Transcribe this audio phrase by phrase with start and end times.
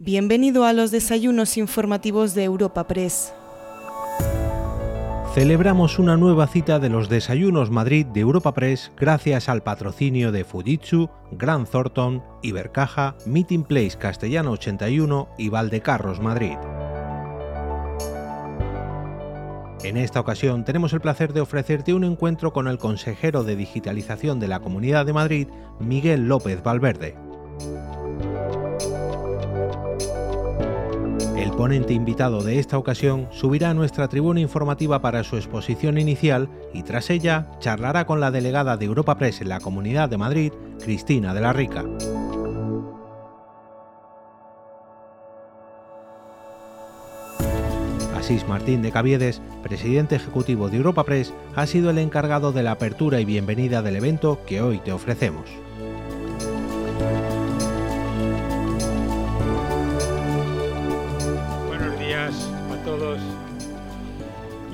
[0.00, 3.34] Bienvenido a los desayunos informativos de Europa Press.
[5.34, 10.44] Celebramos una nueva cita de los Desayunos Madrid de Europa Press gracias al patrocinio de
[10.44, 16.56] Fujitsu, Grand Thornton, Ibercaja, Meeting Place Castellano 81 y Valdecarros Madrid.
[19.82, 24.38] En esta ocasión tenemos el placer de ofrecerte un encuentro con el consejero de digitalización
[24.38, 25.48] de la Comunidad de Madrid,
[25.80, 27.16] Miguel López Valverde.
[31.58, 36.84] Ponente invitado de esta ocasión subirá a nuestra tribuna informativa para su exposición inicial y
[36.84, 41.34] tras ella charlará con la delegada de Europa Press en la Comunidad de Madrid, Cristina
[41.34, 41.84] de la Rica.
[48.16, 52.70] Asís Martín de Caviedes, presidente ejecutivo de Europa Press, ha sido el encargado de la
[52.70, 55.50] apertura y bienvenida del evento que hoy te ofrecemos.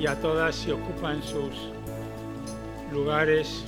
[0.05, 1.49] Y a todas si ocupan sus
[2.93, 3.65] lugares.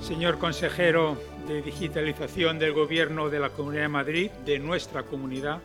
[0.00, 5.60] Señor consejero de digitalización del Gobierno de la Comunidad de Madrid, de nuestra comunidad,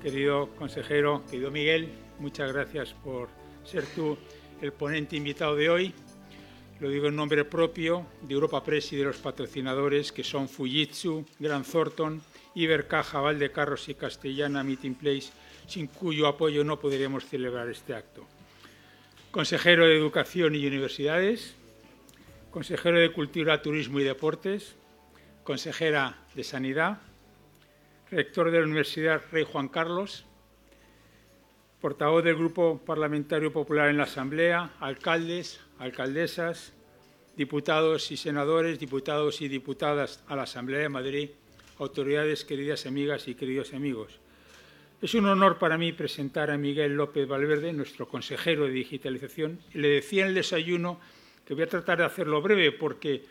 [0.00, 1.88] querido consejero, querido Miguel,
[2.20, 3.28] muchas gracias por
[3.64, 4.16] ser tú
[4.62, 5.92] el ponente invitado de hoy.
[6.78, 11.26] Lo digo en nombre propio de Europa Press y de los patrocinadores que son Fujitsu,
[11.40, 12.22] Gran Thornton,
[12.54, 15.32] Ibercaja, Valdecarros y Castellana Meeting Place,
[15.66, 18.24] sin cuyo apoyo no podríamos celebrar este acto.
[19.36, 21.54] Consejero de Educación y Universidades,
[22.50, 24.76] consejero de Cultura, Turismo y Deportes,
[25.44, 27.02] consejera de Sanidad,
[28.10, 30.24] rector de la Universidad Rey Juan Carlos,
[31.82, 36.72] portavoz del Grupo Parlamentario Popular en la Asamblea, alcaldes, alcaldesas,
[37.36, 41.28] diputados y senadores, diputados y diputadas a la Asamblea de Madrid,
[41.78, 44.18] autoridades, queridas amigas y queridos amigos.
[45.02, 49.60] Es un honor para mí presentar a Miguel López Valverde, nuestro consejero de digitalización.
[49.74, 50.98] Le decía en el desayuno
[51.44, 53.22] que voy a tratar de hacerlo breve porque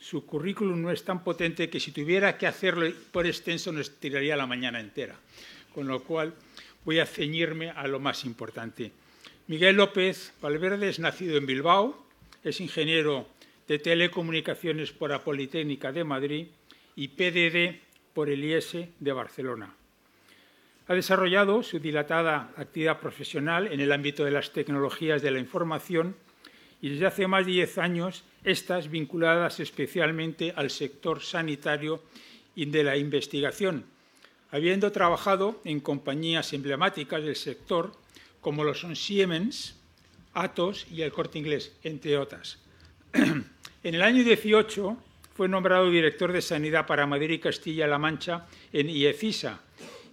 [0.00, 4.36] su currículum no es tan potente que si tuviera que hacerlo por extenso nos tiraría
[4.36, 5.14] la mañana entera.
[5.72, 6.34] Con lo cual
[6.84, 8.90] voy a ceñirme a lo más importante.
[9.46, 12.04] Miguel López Valverde es nacido en Bilbao,
[12.42, 13.28] es ingeniero
[13.68, 16.46] de telecomunicaciones por la Politécnica de Madrid
[16.96, 17.78] y PDD
[18.12, 19.76] por el IES de Barcelona.
[20.88, 26.16] Ha desarrollado su dilatada actividad profesional en el ámbito de las tecnologías de la información
[26.80, 32.02] y desde hace más de diez años estas vinculadas especialmente al sector sanitario
[32.56, 33.84] y de la investigación,
[34.50, 37.92] habiendo trabajado en compañías emblemáticas del sector
[38.40, 39.76] como lo son Siemens,
[40.34, 42.58] Atos y el Corte Inglés, entre otras.
[43.12, 44.96] en el año 18
[45.36, 49.60] fue nombrado director de Sanidad para Madrid y Castilla-La Mancha en IECISA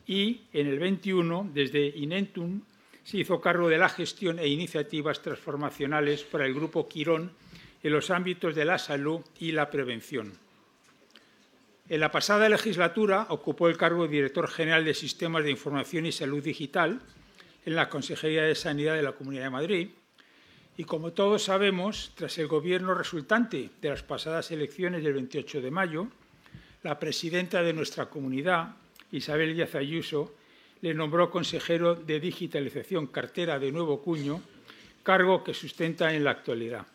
[0.09, 2.61] y en el 21, desde Inentum,
[3.03, 7.31] se hizo cargo de la gestión e iniciativas transformacionales para el Grupo Quirón
[7.83, 10.33] en los ámbitos de la salud y la prevención.
[11.87, 16.11] En la pasada legislatura ocupó el cargo de director general de Sistemas de Información y
[16.11, 17.01] Salud Digital
[17.67, 19.89] en la Consejería de Sanidad de la Comunidad de Madrid.
[20.75, 25.69] Y como todos sabemos, tras el gobierno resultante de las pasadas elecciones del 28 de
[25.69, 26.07] mayo,
[26.81, 28.75] la presidenta de nuestra comunidad,
[29.11, 30.33] Isabel Díaz Ayuso,
[30.81, 34.41] le nombró consejero de digitalización cartera de nuevo cuño,
[35.03, 36.85] cargo que sustenta en la actualidad.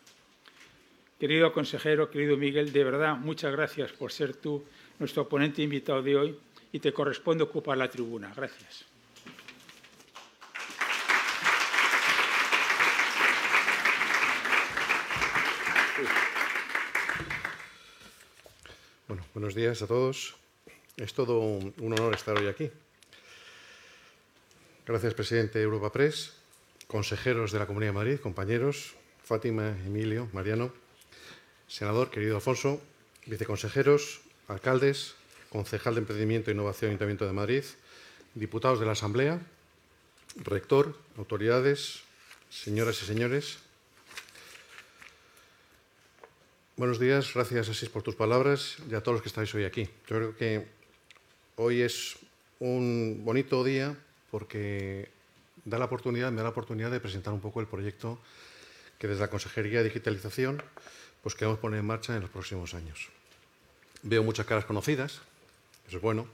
[1.19, 4.63] Querido consejero, querido Miguel, de verdad, muchas gracias por ser tú
[4.99, 6.39] nuestro ponente invitado de hoy
[6.71, 8.33] y te corresponde ocupar la tribuna.
[8.35, 8.85] Gracias.
[19.07, 20.35] Bueno, buenos días a todos.
[20.97, 22.71] Es todo un, honor estar hoy aquí.
[24.85, 26.31] Gracias, presidente de Europa Press,
[26.87, 30.71] consejeros de la Comunidad de Madrid, compañeros, Fátima, Emilio, Mariano,
[31.67, 32.81] senador, querido Alfonso,
[33.25, 35.15] viceconsejeros, alcaldes,
[35.49, 37.65] concejal de Emprendimiento e Innovación Ayuntamiento de Madrid,
[38.33, 39.41] diputados de la Asamblea,
[40.37, 42.03] rector, autoridades,
[42.49, 43.57] señoras y señores.
[46.77, 49.89] Buenos días, gracias Asís por tus palabras y a todos los que estáis hoy aquí.
[50.07, 50.74] Yo creo que
[51.57, 52.17] hoy es
[52.59, 53.95] un bonito día
[54.31, 55.09] porque
[55.63, 58.19] da la oportunidad, me da la oportunidad de presentar un poco el proyecto
[58.99, 60.61] que desde la Consejería de Digitalización
[61.23, 63.09] pues queremos poner en marcha en los próximos años.
[64.03, 65.21] Veo muchas caras conocidas,
[65.87, 66.27] eso es bueno,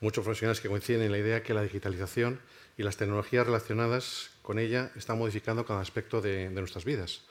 [0.00, 2.40] muchos profesionales que coinciden en la idea que la digitalización
[2.76, 7.22] y las tecnologías relacionadas con ella están modificando cada aspecto de, de nuestras vidas,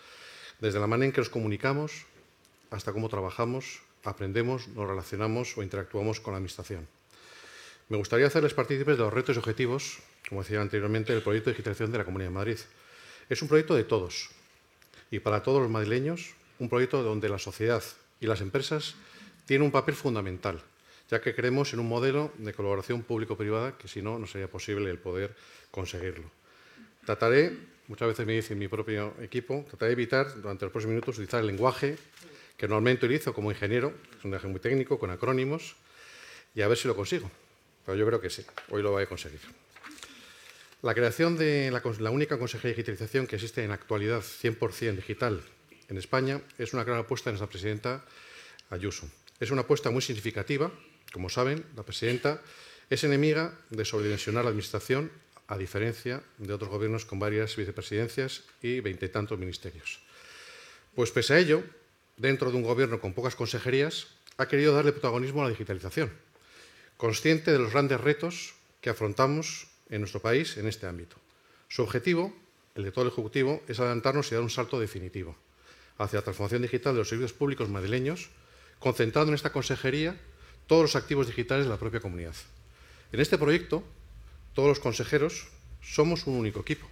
[0.60, 2.06] desde la manera en que nos comunicamos
[2.72, 6.88] hasta cómo trabajamos, aprendemos, nos relacionamos o interactuamos con la Administración.
[7.90, 11.54] Me gustaría hacerles partícipes de los retos y objetivos, como decía anteriormente, del proyecto de
[11.54, 12.58] digitalización de la Comunidad de Madrid.
[13.30, 14.30] Es un proyecto de todos
[15.12, 17.84] y para todos los madrileños, un proyecto donde la sociedad
[18.20, 18.96] y las empresas
[19.46, 20.62] tienen un papel fundamental,
[21.10, 24.90] ya que creemos en un modelo de colaboración público-privada que si no, no sería posible
[24.90, 25.36] el poder
[25.70, 26.32] conseguirlo.
[27.06, 27.58] Trataré,
[27.88, 31.42] muchas veces me dice mi propio equipo, trataré de evitar durante los próximos minutos utilizar
[31.42, 31.98] el lenguaje
[32.58, 35.76] que normalmente utilizo como ingeniero, es un lenguaje muy técnico, con acrónimos,
[36.56, 37.30] y a ver si lo consigo.
[37.86, 39.42] Pero yo creo que sí, hoy lo voy a conseguir.
[40.84, 45.42] La creación de la, única consejería de digitalización que existe en la actualidad 100% digital
[45.88, 48.04] en España es una gran apuesta de nuestra presidenta
[48.70, 49.08] Ayuso.
[49.40, 50.72] Es una apuesta muy significativa.
[51.14, 52.42] Como saben, la presidenta
[52.90, 55.12] es enemiga de sobredimensionar la Administración,
[55.48, 60.02] a diferencia de otros gobiernos con varias vicepresidencias y veintitantos ministerios.
[60.96, 61.64] Pues pese a ello,
[62.18, 64.08] dentro de un gobierno con pocas consejerías,
[64.38, 66.12] ha querido darle protagonismo a la digitalización,
[66.98, 71.16] consciente de los grandes retos que afrontamos en nuestro país en este ámbito.
[71.68, 72.34] Su objetivo,
[72.75, 75.36] el de todo el Ejecutivo, es adelantarnos y dar un salto definitivo
[75.98, 78.30] hacia la transformación digital de los servicios públicos madrileños,
[78.80, 80.19] concentrando en esta consejería
[80.68, 82.36] todos los activos digitales de la propia comunidad.
[83.12, 83.84] En este proyecto,
[84.54, 85.48] todos los consejeros
[85.81, 86.88] somos un único equipo,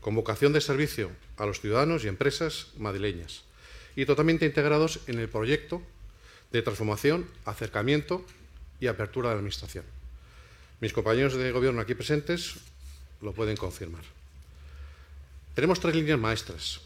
[0.00, 3.44] con vocación de servicio a los ciudadanos y empresas madrileñas,
[3.96, 5.82] y totalmente integrados en el proyecto
[6.52, 8.24] de transformación, acercamiento
[8.80, 9.84] y apertura de la Administración.
[10.80, 12.56] Mis compañeros de gobierno aquí presentes
[13.22, 14.04] lo pueden confirmar.
[15.54, 16.80] Tenemos tres líneas maestras.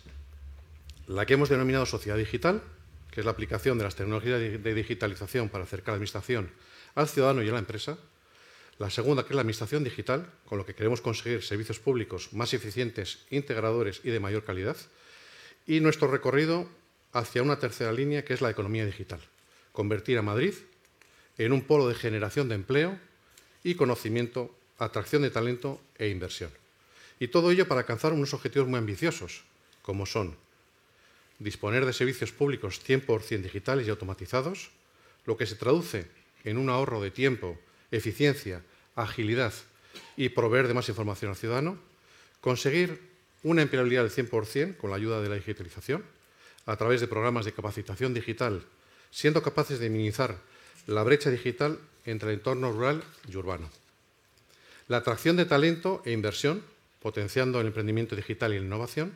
[1.08, 2.62] La que hemos denominado sociedad digital,
[3.10, 6.50] que es la aplicación de las tecnologías de digitalización para acercar la administración
[6.94, 7.98] al ciudadano y a la empresa.
[8.78, 12.54] La segunda, que es la administración digital, con lo que queremos conseguir servicios públicos más
[12.54, 14.76] eficientes, integradores y de mayor calidad.
[15.66, 16.68] Y nuestro recorrido
[17.12, 19.20] hacia una tercera línea, que es la economía digital.
[19.72, 20.54] Convertir a Madrid
[21.40, 23.00] en un polo de generación de empleo
[23.64, 26.52] y conocimiento, atracción de talento e inversión.
[27.18, 29.42] Y todo ello para alcanzar unos objetivos muy ambiciosos,
[29.80, 30.36] como son
[31.38, 34.68] disponer de servicios públicos 100% digitales y automatizados,
[35.24, 36.08] lo que se traduce
[36.44, 37.58] en un ahorro de tiempo,
[37.90, 38.62] eficiencia,
[38.94, 39.54] agilidad
[40.18, 41.78] y proveer de más información al ciudadano,
[42.42, 43.00] conseguir
[43.42, 46.04] una empleabilidad del 100% con la ayuda de la digitalización,
[46.66, 48.62] a través de programas de capacitación digital,
[49.10, 50.36] siendo capaces de minimizar
[50.90, 53.70] la brecha digital entre el entorno rural y urbano.
[54.88, 56.64] La atracción de talento e inversión,
[57.00, 59.12] potenciando el emprendimiento digital y la innovación,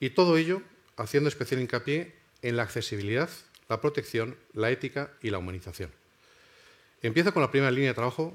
[0.00, 0.62] y todo ello
[0.96, 3.28] haciendo especial hincapié en la accesibilidad,
[3.68, 5.90] la protección, la ética y la humanización.
[7.02, 8.34] Empiezo con la primera línea de trabajo,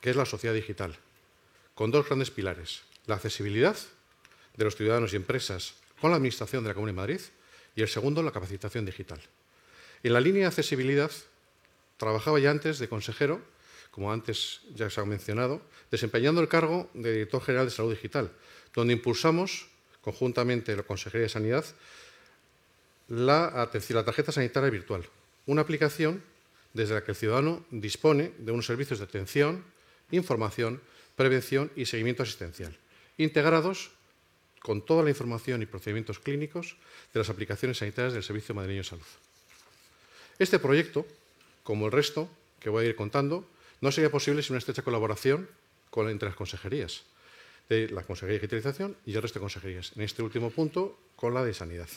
[0.00, 0.96] que es la sociedad digital,
[1.74, 2.82] con dos grandes pilares.
[3.06, 3.76] La accesibilidad
[4.56, 7.20] de los ciudadanos y empresas con la Administración de la Comunidad de Madrid
[7.74, 9.20] y el segundo, la capacitación digital.
[10.04, 11.10] En la línea de accesibilidad
[11.96, 13.40] Trabajaba ya antes de consejero,
[13.90, 18.30] como antes ya se ha mencionado, desempeñando el cargo de director general de salud digital,
[18.74, 19.68] donde impulsamos
[20.02, 21.64] conjuntamente la Consejería de Sanidad
[23.08, 23.70] la,
[24.04, 25.08] tarjeta sanitaria virtual,
[25.46, 26.22] una aplicación
[26.74, 29.64] desde la que el ciudadano dispone de unos servicios de atención,
[30.10, 30.80] información,
[31.14, 32.76] prevención y seguimiento asistencial,
[33.16, 33.90] integrados
[34.60, 36.76] con toda la información y procedimientos clínicos
[37.14, 39.06] de las aplicaciones sanitarias del Servicio Madrileño de Salud.
[40.38, 41.06] Este proyecto
[41.66, 42.30] como el resto,
[42.60, 43.44] que voy a ir contando,
[43.80, 45.50] no sería posible sin una estrecha colaboración
[46.04, 47.04] entre las consejerías,
[47.68, 49.92] de la Consejería de Digitalización y el resto de consejerías.
[49.96, 51.88] En este último punto, con la de Sanidad.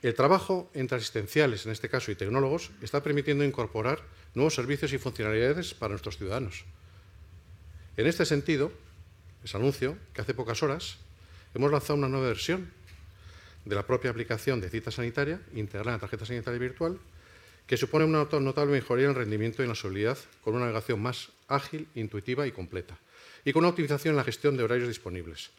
[0.00, 4.00] El trabajo entre asistenciales, en este caso, y tecnólogos, está permitiendo incorporar
[4.34, 6.64] nuevos servicios y funcionalidades para nuestros ciudadanos.
[7.96, 8.72] En este sentido,
[9.42, 10.98] les anuncio que hace pocas horas
[11.54, 12.70] hemos lanzado una nueva versión
[13.64, 16.98] de la propia aplicación de cita sanitaria, integrada en la tarjeta sanitaria virtual,
[17.66, 21.00] que supone una notable mejoría en el rendimiento y en la seguridad, con una navegación
[21.00, 22.96] más ágil, intuitiva y completa,
[23.44, 25.50] y con una optimización en la gestión de horarios disponibles.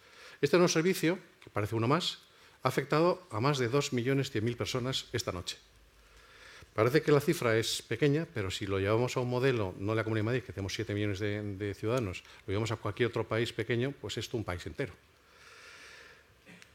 [0.42, 2.20] Este nuevo servicio, que parece uno más,
[2.64, 5.58] ha afectado a más de 2.100.000 personas esta noche.
[6.74, 10.04] Parece que la cifra es pequeña, pero si lo llevamos a un modelo, no la
[10.04, 13.52] Comunidad de Madrid, que tenemos 7 millones de, ciudadanos, lo llevamos a cualquier otro país
[13.52, 14.94] pequeño, pues esto un país entero.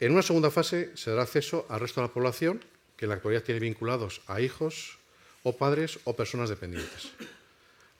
[0.01, 2.61] En una segunda fase se dará acceso al resto de la población,
[2.97, 4.99] que en la actualidad tiene vinculados a hijos,
[5.43, 7.13] o padres o personas dependientes.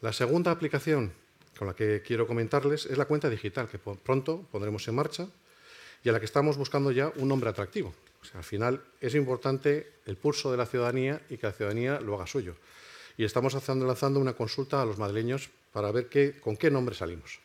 [0.01, 1.13] La segunda aplicación
[1.57, 5.29] con la que quiero comentarles es la cuenta digital, que pronto pondremos en marcha
[6.03, 7.95] y a la que estamos buscando ya un nombre atractivo.
[8.35, 12.27] al final es importante el pulso de la ciudadanía y que la ciudadanía lo haga
[12.27, 12.57] suyo.
[13.17, 16.09] Y estamos lanzando una consulta a los madrileños para ver
[16.41, 17.39] con qué nombre salimos.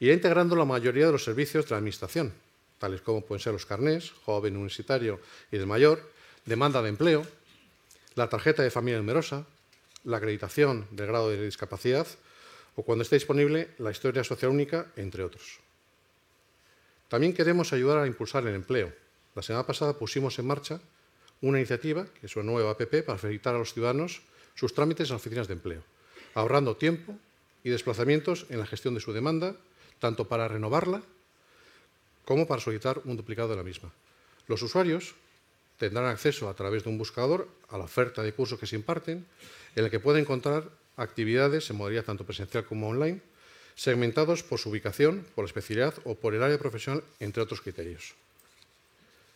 [0.00, 2.32] Irá integrando la mayoría de los servicios de la Administración,
[2.78, 5.20] tales como pueden ser los carnés, joven universitario
[5.52, 6.02] y del mayor,
[6.44, 7.26] demanda de empleo,
[8.14, 9.46] la tarjeta de familia numerosa,
[10.04, 12.06] la acreditación del grado de discapacidad
[12.76, 15.60] o cuando esté disponible la historia social única, entre otros.
[17.08, 18.92] También queremos ayudar a impulsar el empleo.
[19.34, 20.80] La semana pasada pusimos en marcha
[21.40, 24.22] una iniciativa, que es una nueva APP, para facilitar a los ciudadanos
[24.54, 25.82] sus trámites en oficinas de empleo,
[26.34, 27.16] ahorrando tiempo
[27.62, 29.56] y desplazamientos en la gestión de su demanda,
[29.98, 31.02] tanto para renovarla
[32.24, 33.92] como para solicitar un duplicado de la misma.
[34.46, 35.14] Los usuarios
[35.78, 39.26] tendrán acceso a través de un buscador a la oferta de cursos que se imparten,
[39.76, 43.20] en el que pueden encontrar actividades en modalidad tanto presencial como online,
[43.74, 48.14] segmentados por su ubicación, por la especialidad o por el área profesional, entre otros criterios.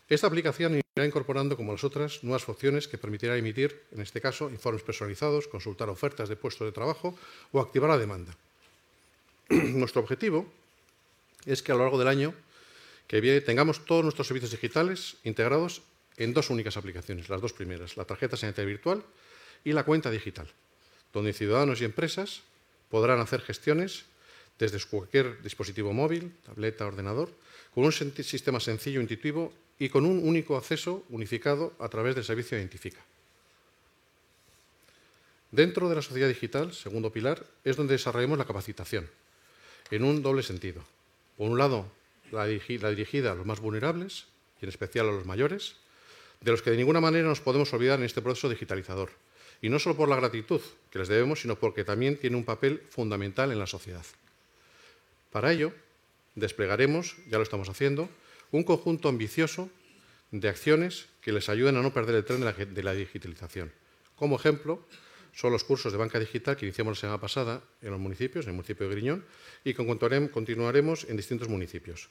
[0.09, 4.49] Esta aplicación irá incorporando, como las otras, nuevas funciones que permitirán emitir, en este caso,
[4.49, 7.19] informes personalizados, consultar ofertas de puestos de trabajo
[7.53, 8.35] o activar la demanda.
[9.51, 10.51] Nuestro objetivo
[11.45, 12.35] es que a lo largo del año
[13.07, 15.83] que viene tengamos todos nuestros servicios digitales integrados
[16.19, 19.03] en dos únicas aplicaciones, las dos primeras, la tarjeta sanitaria virtual
[19.65, 20.49] y la cuenta digital,
[21.13, 22.43] donde ciudadanos y empresas
[22.91, 24.05] podrán hacer gestiones
[24.59, 27.31] desde cualquier dispositivo móvil, tableta, ordenador,
[27.73, 32.59] con un sistema sencillo, intuitivo y con un único acceso unificado a través del servicio
[32.59, 32.99] Identifica.
[35.53, 39.09] Dentro de la sociedad digital, segundo pilar, es donde desarrollamos la capacitación,
[39.91, 40.83] en un doble sentido.
[41.37, 41.87] Por un lado,
[42.33, 44.27] la dirigida a los más vulnerables,
[44.61, 45.77] y en especial a los mayores,
[46.41, 49.11] de los que de ninguna manera nos podemos olvidar en este proceso digitalizador.
[49.61, 52.83] Y no solo por la gratitud que les debemos, sino porque también tiene un papel
[52.91, 54.05] fundamental en la sociedad.
[55.33, 55.73] Para ello,
[56.37, 58.09] desplegaremos, ya lo estamos haciendo,
[58.53, 59.69] un conjunto ambicioso
[60.31, 63.73] de acciones que les ayuden a no perder el tren de la, digitalización.
[64.17, 64.87] Como ejemplo,
[65.35, 68.51] son los cursos de banca digital que iniciamos la semana pasada en los municipios, en
[68.51, 69.25] el municipio de Griñón,
[69.65, 72.09] y que continuaremos en distintos municipios.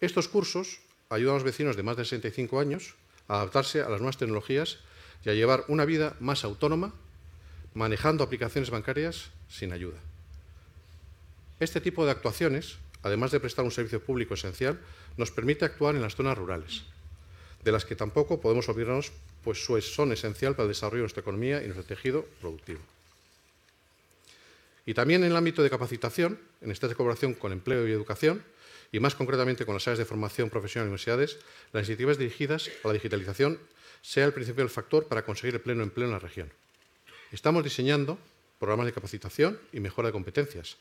[0.00, 2.94] Estos cursos ayudan a los vecinos de más de 65 años
[3.28, 4.78] a adaptarse a las nuevas tecnologías
[5.24, 6.92] y a llevar una vida más autónoma,
[7.74, 9.98] manejando aplicaciones bancarias sin ayuda.
[11.58, 14.78] Este tipo de actuaciones, además de prestar un servicio público esencial,
[15.16, 16.82] nos permite actuar en las zonas rurales,
[17.64, 21.62] de las que tampoco podemos olvidarnos, pues son esencial para el desarrollo de nuestra economía
[21.62, 22.80] y nuestro tejido productivo.
[24.84, 28.42] Y también en el ámbito de capacitación, en esta colaboración con empleo y educación,
[28.92, 31.38] y más concretamente con las áreas de formación profesional y universidades,
[31.72, 33.58] las iniciativas dirigidas a la digitalización
[34.02, 36.52] sea el principal factor para conseguir el pleno empleo en la región.
[37.32, 38.18] Estamos diseñando
[38.58, 40.76] programas de capacitación y mejora de competencias,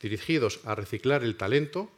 [0.00, 1.90] dirigidos a reciclar el talento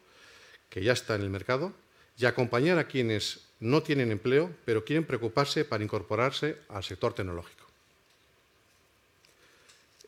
[0.69, 1.73] que ya está en el mercado
[2.17, 7.65] y acompañar a quienes no tienen empleo, pero quieren preocuparse para incorporarse al sector tecnológico.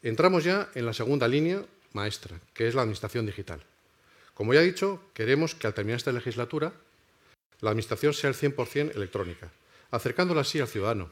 [0.04, 3.64] Entramos ya en la segunda línea maestra, que es la administración digital.
[4.36, 6.74] Como ya he dicho, queremos que al terminar esta legislatura
[7.62, 9.50] la Administración sea el 100% electrónica,
[9.92, 11.10] acercándola así al ciudadano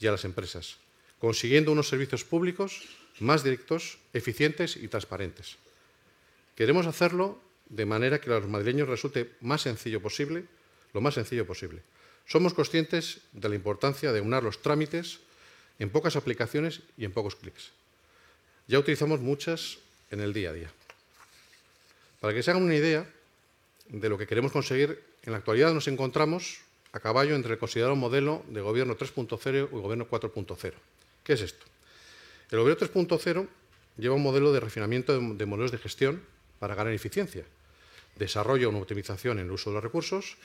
[0.00, 0.78] y a las empresas,
[1.20, 2.82] consiguiendo unos servicios públicos
[3.20, 5.56] más directos, eficientes y transparentes.
[6.56, 10.44] Queremos hacerlo de manera que a los madrileños resulte más sencillo posible,
[10.94, 11.82] lo más sencillo posible.
[12.26, 15.20] Somos conscientes de la importancia de unar los trámites
[15.78, 17.72] en pocas aplicaciones y en pocos clics.
[18.66, 19.78] Ya utilizamos muchas
[20.10, 20.70] en el día a día.
[22.24, 23.06] Para que se hagan una idea
[23.90, 26.60] de lo que queremos conseguir, en la actualidad nos encontramos
[26.92, 30.72] a caballo entre el considerado modelo de gobierno 3.0 y gobierno 4.0.
[31.22, 31.66] ¿Qué es esto?
[32.50, 33.46] El gobierno 3.0
[33.98, 36.22] lleva un modelo de refinamiento de, modelos de gestión
[36.60, 37.44] para ganar eficiencia,
[38.16, 40.38] desarrolla una optimización en el uso de los recursos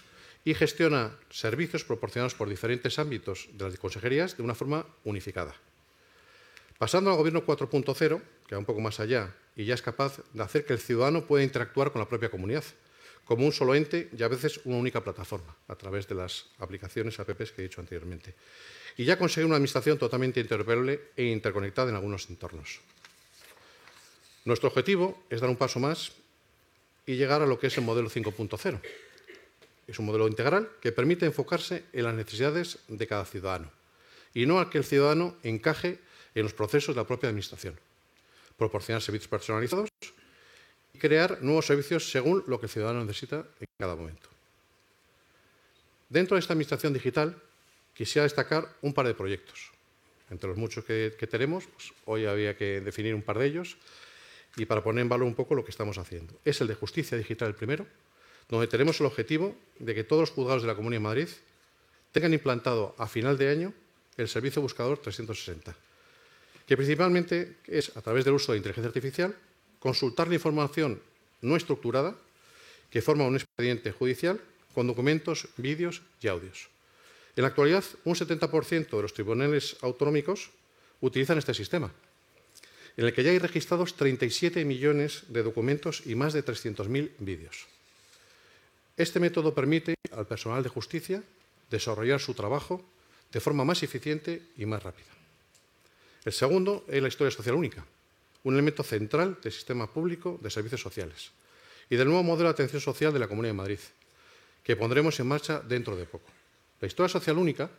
[0.43, 5.55] y gestiona servicios proporcionados por diferentes ámbitos de las consejerías de una forma unificada.
[6.77, 10.41] Pasando al gobierno 4.0, que va un poco más allá y ya es capaz de
[10.41, 12.63] hacer que el ciudadano pueda interactuar con la propia comunidad,
[13.25, 17.19] como un solo ente y a veces una única plataforma, a través de las aplicaciones,
[17.19, 18.35] apps que he dicho anteriormente.
[18.95, 22.79] Y ya conseguir una administración totalmente interoperable e interconectada en algunos entornos.
[24.45, 26.13] Nuestro objetivo es dar un paso más
[27.05, 28.79] y llegar a lo que es el modelo 5.0.
[29.87, 33.69] Es un modelo integral que permite enfocarse en las necesidades de cada ciudadano
[34.33, 35.99] y no a que el ciudadano encaje
[36.33, 37.77] en los procesos de la propia Administración
[38.59, 39.89] proporcionar servicios personalizados
[40.93, 44.29] y crear nuevos servicios según lo que el ciudadano necesita en cada momento.
[46.09, 47.41] Dentro de esta administración digital,
[47.93, 49.71] quisiera destacar un par de proyectos.
[50.29, 53.77] Entre los muchos que, tenemos, pues, hoy había que definir un par de ellos
[54.57, 56.33] y para poner en valor un poco lo que estamos haciendo.
[56.43, 57.87] Es el de justicia digital el primero,
[58.49, 61.29] donde tenemos el objetivo de que todos los juzgados de la Comunidad de Madrid
[62.11, 63.73] tengan implantado a final de año
[64.17, 65.88] el servicio buscador 360
[66.69, 69.33] que principalmente es, a través del uso de inteligencia artificial,
[69.79, 71.01] consultar la información
[71.41, 72.13] no estructurada
[72.91, 74.39] que forma un expediente judicial
[74.75, 76.69] con documentos, vídeos y audios.
[77.35, 80.51] En la actualidad, un 70% de los tribunales autonómicos
[81.01, 81.89] utilizan este sistema.
[82.97, 87.65] en el que ya hay registrados 37 millones de documentos y más de 300.000 vídeos.
[88.95, 91.23] Este método permite al personal de justicia
[91.71, 92.85] desarrollar su trabajo
[93.31, 95.18] de forma más eficiente y más rápida.
[96.25, 97.85] El segundo es la historia social única,
[98.43, 101.31] un elemento central del sistema público de servicios sociales
[101.89, 103.79] y del nuevo modelo de atención social de la Comunidad de Madrid,
[104.63, 106.29] que pondremos en marcha dentro de poco.
[106.81, 107.69] La historia social única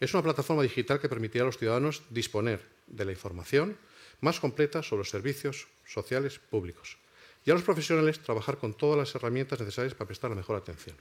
[0.00, 3.76] es una plataforma digital que permitirá a los ciudadanos disponer de la información
[4.20, 6.96] más completa sobre los servicios sociales públicos
[7.44, 10.96] y a los profesionales trabajar con todas las herramientas necesarias para prestar la mejor atención.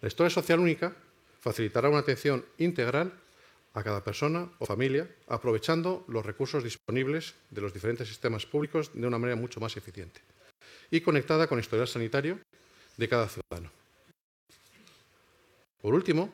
[0.00, 0.94] La historia social única
[1.40, 3.12] facilitará una atención integral
[3.74, 9.06] a cada persona o familia, aprovechando los recursos disponibles de los diferentes sistemas públicos de
[9.06, 10.20] una manera mucho más eficiente
[10.90, 12.38] y conectada con el historial sanitario
[12.96, 13.70] de cada ciudadano.
[15.80, 16.32] Por último,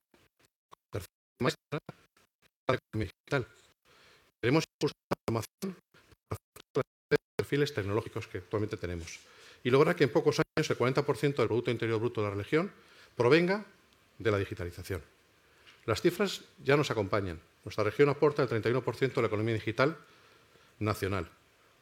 [1.41, 1.79] maestra
[2.69, 3.47] la digital.
[4.41, 5.77] Queremos impulsar la formación
[6.29, 6.41] para
[7.11, 9.21] los perfiles tecnológicos que actualmente tenemos
[9.63, 12.73] y lograr que en pocos años el 40% del Producto Interior Bruto de la región
[13.15, 13.65] provenga
[14.19, 15.03] de la digitalización.
[15.87, 17.41] Las cifras ya nos acompañan.
[17.65, 19.97] Nuestra región aporta el 31% de la economía digital
[20.79, 21.29] nacional,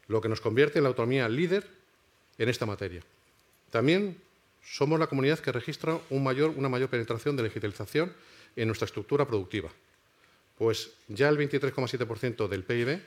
[0.07, 1.67] lo que nos convierte en la autonomía líder
[2.39, 3.03] en esta materia.
[3.71, 4.19] También
[4.63, 8.13] somos la comunidad que registra una mayor penetración de digitalización
[8.57, 9.71] en nuestra estructura productiva,
[10.57, 13.03] pues ya el 23,7% del PIB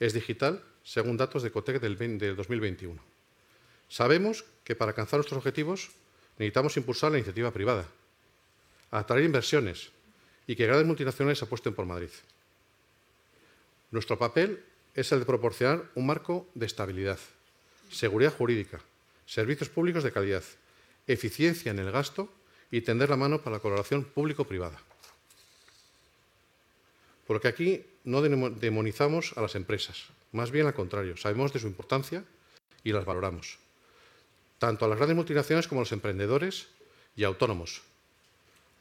[0.00, 1.96] es digital, según datos de COTEC del
[2.36, 3.00] 2021.
[3.88, 5.90] Sabemos que para alcanzar nuestros objetivos
[6.38, 7.86] necesitamos impulsar la iniciativa privada,
[8.90, 9.92] atraer inversiones
[10.46, 12.10] y que grandes multinacionales apuesten por Madrid.
[13.90, 17.18] Nuestro papel es el de proporcionar un marco de estabilidad,
[17.90, 18.80] seguridad jurídica,
[19.26, 20.44] servicios públicos de calidad,
[21.06, 22.32] eficiencia en el gasto
[22.70, 24.78] y tender la mano para la colaboración público-privada.
[27.26, 32.24] Porque aquí no demonizamos a las empresas, más bien al contrario, sabemos de su importancia
[32.82, 33.58] y las valoramos,
[34.58, 36.68] tanto a las grandes multinacionales como a los emprendedores
[37.14, 37.82] y autónomos,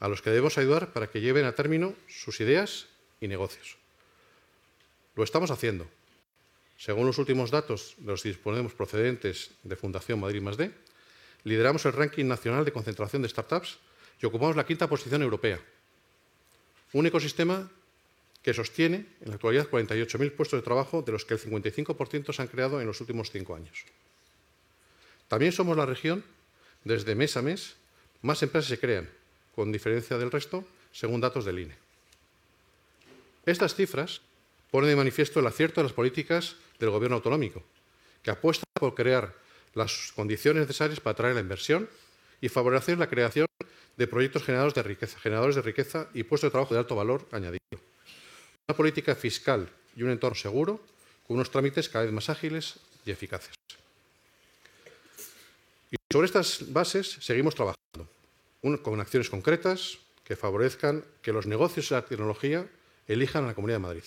[0.02, 2.88] a los que debemos ayudar para que lleven a término sus ideas
[3.22, 3.78] y negocios.
[5.16, 5.88] Lo estamos haciendo.
[6.78, 10.74] Según los últimos datos de los que disponemos procedentes de Fundación Madrid más D,
[11.44, 13.78] lideramos el ranking nacional de concentración de startups
[14.20, 15.62] y ocupamos la quinta posición europea.
[16.94, 17.70] Un ecosistema
[18.42, 22.42] que sostiene en la actualidad 48.000 puestos de trabajo, de los que el 55% se
[22.42, 23.86] han creado en los últimos cinco años.
[25.28, 26.26] También somos la región,
[26.84, 27.76] desde mes a mes,
[28.24, 29.08] más empresas se crean,
[29.56, 31.78] con diferencia del resto, según datos del INE.
[33.46, 34.22] Estas cifras
[34.70, 37.64] ponen de manifiesto el acierto de las políticas del Gobierno autonómico,
[38.24, 39.34] que apuesta por crear
[39.74, 41.90] las condiciones necesarias para atraer la inversión
[42.40, 43.48] y favorecer la creación
[43.98, 47.60] de proyectos de riqueza, generadores de riqueza y puestos de trabajo de alto valor añadido.
[48.68, 50.82] Una política fiscal y un entorno seguro
[51.28, 53.54] con unos trámites cada vez más ágiles y eficaces.
[55.92, 57.82] Y sobre estas bases seguimos trabajando
[58.62, 62.67] con acciones concretas que favorezcan que los negocios y la tecnología
[63.08, 64.04] elijan a la Comunidad de Madrid.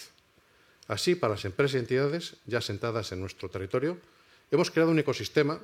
[0.86, 3.98] Así, para las empresas y entidades ya sentadas en nuestro territorio,
[4.50, 5.58] hemos creado un ecosistema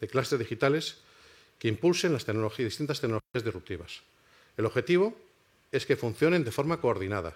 [0.00, 0.98] de clases digitales
[1.58, 4.02] que impulsen las distintas tecnologías disruptivas.
[4.56, 5.16] El objetivo
[5.72, 7.34] es que funcionen de forma coordinada,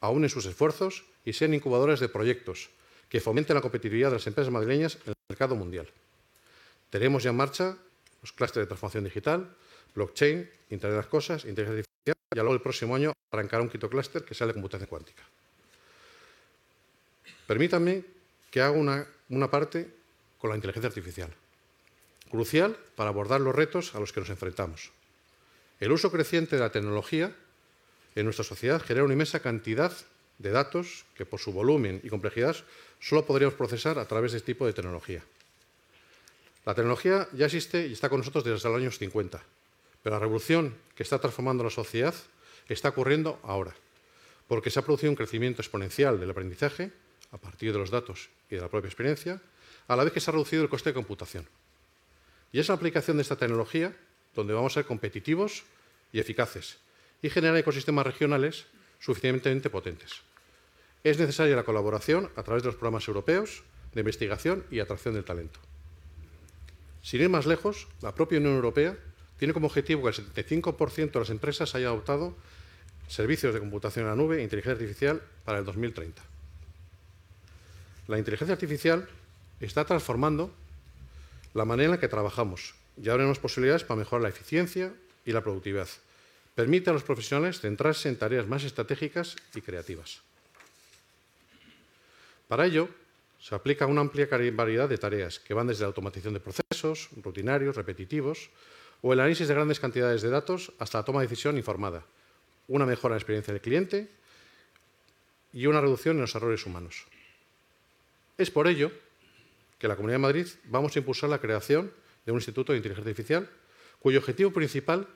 [0.00, 2.70] aúnen sus esfuerzos y sean incubadores de proyectos
[3.08, 5.88] que fomenten la competitividad de las empresas madrileñas en el mercado mundial.
[6.90, 7.76] Tenemos ya en marcha
[8.22, 9.48] los clústeres de transformación digital,
[9.94, 13.88] blockchain, Internet de las Cosas, inteligencia artificial y luego el próximo año arrancará un quinto
[13.88, 15.22] clúster que sea de computación cuántica.
[17.46, 18.04] Permítanme
[18.50, 19.88] que haga una, una parte
[20.38, 21.30] con la inteligencia artificial,
[22.30, 24.90] crucial para abordar los retos a los que nos enfrentamos.
[25.80, 27.34] El uso creciente de la tecnología
[28.14, 29.92] en nuestra sociedad genera una inmensa cantidad
[30.38, 32.56] de datos que por su volumen y complejidad
[33.00, 35.22] solo podríamos procesar a través de este tipo de tecnología.
[36.64, 39.42] La tecnología ya existe y está con nosotros desde los años 50,
[40.04, 42.14] pero la revolución que está transformando la sociedad
[42.68, 43.74] está ocurriendo ahora,
[44.46, 46.92] porque se ha producido un crecimiento exponencial del aprendizaje
[47.32, 49.40] a partir de los datos y de la propia experiencia,
[49.88, 51.48] a la vez que se ha reducido el coste de computación.
[52.52, 53.96] Y es la aplicación de esta tecnología
[54.34, 55.64] donde vamos a ser competitivos
[56.12, 56.76] y eficaces
[57.22, 58.66] y generar ecosistemas regionales
[59.00, 60.20] suficientemente potentes.
[61.02, 63.62] Es necesaria la colaboración a través de los programas europeos
[63.94, 65.60] de investigación y atracción del talento.
[67.00, 68.98] Sin ir más lejos, la propia Unión Europea
[69.44, 72.34] tiene como objetivo que el 75% de las empresas haya adoptado
[73.08, 76.22] servicios de computación en la nube e inteligencia artificial para el 2030.
[78.08, 79.06] La inteligencia artificial
[79.60, 80.50] está transformando
[81.52, 84.94] la manera en la que trabajamos y tenemos posibilidades para mejorar la eficiencia
[85.26, 85.88] y la productividad.
[86.54, 90.22] Permite a los profesionales centrarse en tareas más estratégicas y creativas.
[92.48, 92.88] Para ello,
[93.38, 97.76] se aplica una amplia variedad de tareas que van desde la automatización de procesos rutinarios,
[97.76, 98.48] repetitivos,
[99.02, 102.04] o el análisis de grandes cantidades de datos hasta la toma de decisión informada,
[102.68, 104.08] una mejora en la experiencia del cliente
[105.52, 107.04] y una reducción en los errores humanos.
[108.36, 108.90] Es por ello
[109.78, 111.92] que la Comunidad de Madrid vamos a impulsar la creación
[112.26, 113.50] de un Instituto de Inteligencia Artificial
[114.00, 115.06] cuyo objetivo principal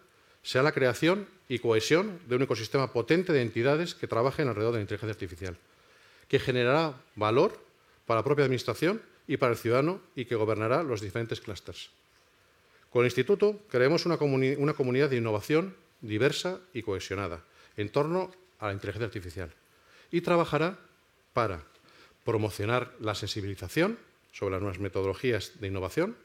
[0.43, 4.79] sea la creación y cohesión de un ecosistema potente de entidades que trabajen alrededor de
[4.79, 5.57] la inteligencia artificial,
[6.29, 7.59] que generará valor
[8.07, 11.91] para la propia Administración y para el ciudadano y que gobernará los diferentes clústeres.
[12.91, 17.45] Con el Instituto creemos una, comunidad de innovación diversa y cohesionada
[17.77, 19.53] en torno a la inteligencia artificial
[20.11, 20.79] y trabajará
[21.33, 21.63] para
[22.25, 23.99] promocionar la sensibilización
[24.33, 26.17] sobre las nuevas metodologías de innovación,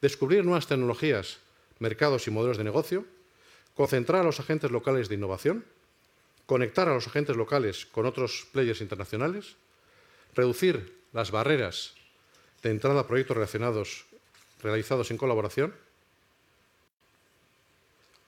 [0.00, 1.38] descubrir nuevas tecnologías,
[1.78, 3.04] mercados y modelos de negocio,
[3.74, 5.64] concentrar a los agentes locales de innovación,
[6.46, 9.56] conectar a los agentes locales con otros players internacionales,
[10.34, 11.94] reducir las barreras
[12.62, 14.06] de entrada a proyectos relacionados,
[14.62, 15.74] realizados en colaboración.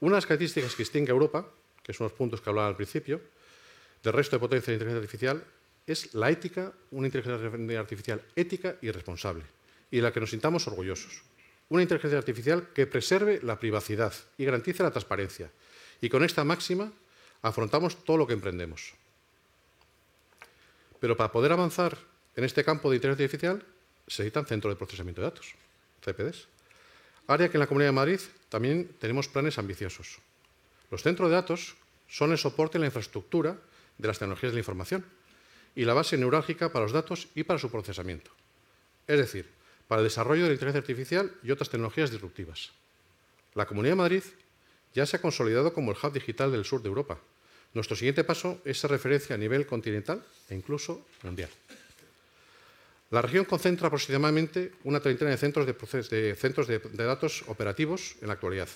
[0.01, 1.47] Una de las características que distingue a Europa,
[1.83, 3.21] que son los puntos que hablaba al principio,
[4.03, 5.45] del resto de potencias de inteligencia artificial,
[5.87, 9.45] es la ética, una inteligencia artificial ética y responsable,
[9.91, 11.23] y de la que nos sintamos orgullosos.
[11.69, 15.51] Una inteligencia artificial que preserve la privacidad y garantice la transparencia.
[16.01, 16.93] Y con esta máxima
[17.43, 18.95] afrontamos todo lo que emprendemos.
[20.99, 21.97] Pero para poder avanzar
[22.37, 23.65] en este campo de inteligencia artificial
[24.07, 25.55] se necesitan centros de procesamiento de datos,
[26.05, 26.49] CPDs.
[27.27, 30.19] Área que en la Comunidad de Madrid también tenemos planes ambiciosos.
[30.91, 31.77] Los centros de datos
[32.09, 33.57] son el soporte en la infraestructura
[33.97, 35.05] de las tecnologías de la información
[35.75, 38.31] y la base neurálgica para los datos y para su procesamiento.
[39.07, 39.49] Es decir,
[39.87, 42.73] para el desarrollo de la inteligencia artificial y otras tecnologías disruptivas.
[43.55, 44.23] La Comunidad de Madrid
[44.95, 47.19] ya se ha consolidado como el hub digital del sur de Europa.
[47.73, 51.51] Nuestro siguiente paso es ser referencia a nivel continental e incluso mundial.
[53.11, 58.69] La región concentra aproximadamente una treintena de centros de, datos operativos en la actualidad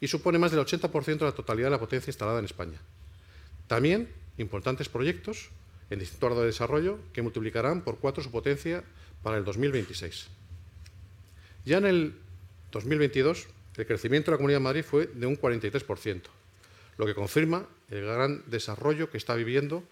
[0.00, 2.80] y supone más del 80% de la totalidad de la potencia instalada en España.
[3.68, 5.50] También importantes proyectos
[5.88, 8.82] en distintos grados de desarrollo que multiplicarán por cuatro su potencia
[9.22, 10.26] para el 2026.
[11.64, 12.14] Ya en el
[12.72, 13.46] 2022,
[13.76, 16.22] el crecimiento de la Comunidad de Madrid fue de un 43%,
[16.98, 19.84] lo que confirma el gran desarrollo que está viviendo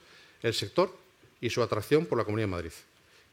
[0.42, 0.96] el sector
[1.40, 2.72] y su atracción por la Comunidad de Madrid,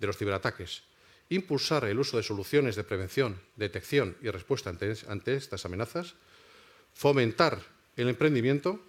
[0.00, 0.82] de los ciberataques,
[1.28, 6.14] impulsar el uso de soluciones de prevención, detección y respuesta ante, estas amenazas,
[6.94, 7.60] fomentar
[7.96, 8.80] el emprendimiento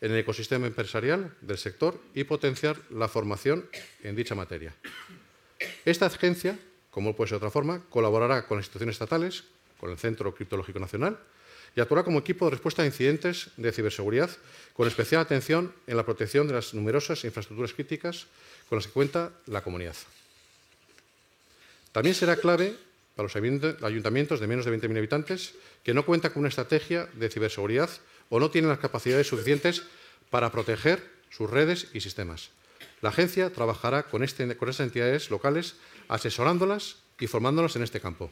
[0.00, 3.70] en el ecosistema empresarial del sector y potenciar la formación
[4.02, 4.74] en dicha materia.
[5.84, 6.58] Esta agencia,
[6.90, 9.44] como puede ser de otra forma, colaborará con las instituciones estatales,
[9.78, 11.20] con el Centro Criptológico Nacional,
[11.76, 14.30] y actuará como equipo de respuesta a incidentes de ciberseguridad,
[14.74, 18.26] con especial atención en la protección de las numerosas infraestructuras críticas
[18.68, 19.96] con las que cuenta la comunidad.
[21.92, 22.76] También será clave
[23.14, 27.30] para los ayuntamientos de menos de 20.000 habitantes que no cuentan con una estrategia de
[27.30, 27.90] ciberseguridad
[28.30, 29.82] o no tienen las capacidades suficientes
[30.30, 32.50] para proteger sus redes y sistemas.
[33.00, 35.76] La agencia trabajará con, este, con estas entidades locales
[36.08, 38.30] asesorándolas y formándolas en este campo.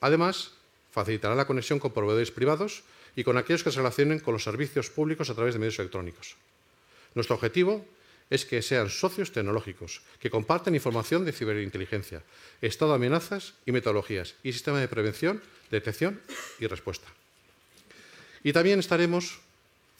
[0.00, 0.52] Además,
[0.96, 2.80] facilitará la conexión con proveedores privados
[3.12, 6.40] y con aquellos que se relacionen con los servicios públicos a través de medios electrónicos.
[7.12, 7.84] Nuestro objetivo
[8.32, 12.24] es que sean socios tecnológicos, que compartan información de ciberinteligencia,
[12.64, 16.18] estado de amenazas y metodologías, y sistema de prevención, detección
[16.58, 17.06] y respuesta.
[18.42, 19.40] Y también estaremos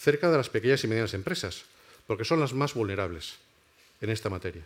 [0.01, 1.69] cerca de las pequeñas y medianas empresas,
[2.07, 3.37] porque son las más vulnerables
[4.01, 4.65] en esta materia.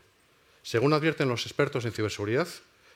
[0.63, 2.47] Según advierten los expertos en ciberseguridad,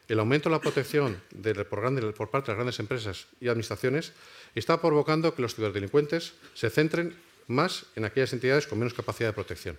[0.08, 1.20] el aumento de la protección
[1.68, 4.12] por, parte de las grandes empresas y administraciones
[4.54, 9.34] está provocando que los ciberdelincuentes se centren más en aquellas entidades con menos capacidad de
[9.34, 9.78] protección.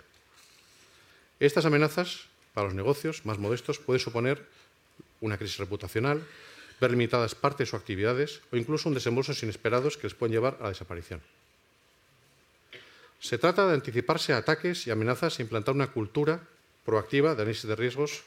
[1.38, 4.46] Estas amenazas para los negocios más modestos puede suponer
[5.20, 6.22] una crisis reputacional,
[6.80, 10.64] ver limitadas partes o actividades o incluso un desembolsos inesperados que les pueden llevar a
[10.64, 11.20] la desaparición.
[13.20, 16.42] Se trata de anticiparse a ataques y amenazas e implantar una cultura
[16.84, 18.22] proactiva de análisis de riesgos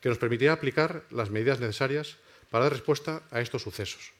[0.00, 2.16] que nos permitirá aplicar las medidas necesarias
[2.50, 4.12] para dar respuesta a estos sucesos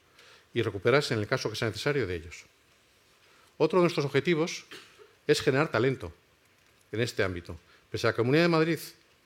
[0.54, 2.44] y recuperarse en el caso que sea necesario de ellos.
[3.58, 4.64] Otro de nuestros objetivos
[5.26, 6.12] es generar talento
[6.92, 7.58] en este ámbito.
[7.90, 8.78] Pese a la Comunidad de Madrid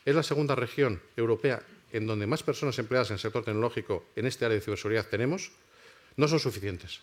[0.05, 4.27] es la segunda región europea en donde más personas empleadas en el sector tecnológico en
[4.27, 5.51] este área de ciberseguridad tenemos,
[6.17, 7.01] no son suficientes.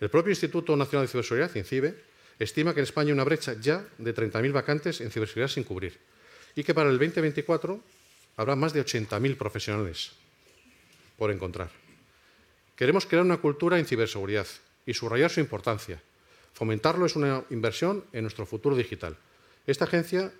[0.00, 1.94] El propio Instituto Nacional de Ciberseguridad, INCIBE,
[2.38, 5.98] estima que en España hay una brecha ya de 30.000 vacantes en ciberseguridad sin cubrir
[6.56, 7.80] y que para el 2024
[8.36, 10.12] habrá más de 80.000 profesionales
[11.16, 11.70] por encontrar.
[12.76, 14.46] Queremos crear una cultura en ciberseguridad
[14.86, 16.02] y subrayar su importancia.
[16.52, 19.16] Fomentarlo es una inversión en nuestro futuro digital.
[19.66, 20.32] Esta agencia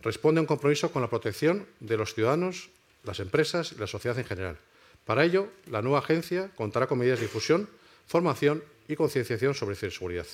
[0.00, 2.70] responde a un compromiso con la protección de los ciudadanos,
[3.04, 4.58] las empresas y la sociedad en general.
[5.04, 7.68] Para ello, la nueva agencia contará con medidas de difusión,
[8.06, 10.26] formación y concienciación sobre ciberseguridad.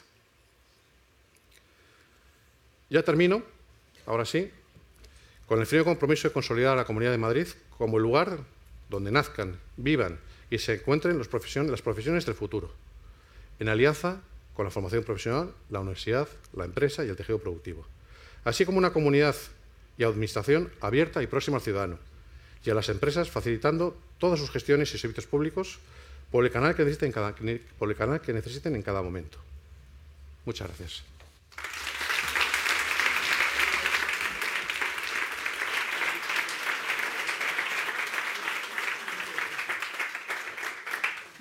[2.90, 3.42] Ya termino,
[4.06, 4.50] ahora sí,
[5.46, 8.38] con el firme compromiso de consolidar a la Comunidad de Madrid como el lugar
[8.88, 10.18] donde nazcan, vivan
[10.50, 12.72] y se encuentren las profesiones del futuro,
[13.58, 14.20] en alianza
[14.54, 17.84] con la formación profesional, la universidad, la empresa y el tejido productivo,
[18.44, 19.34] así como una comunidad
[19.98, 21.98] y administración abierta y próxima al ciudadano,
[22.64, 25.78] y a las empresas facilitando todas sus gestiones y servicios públicos
[26.30, 27.12] por el canal que necesiten
[27.78, 29.38] por el canal que necesiten en cada momento.
[30.46, 31.13] Muchas gracias.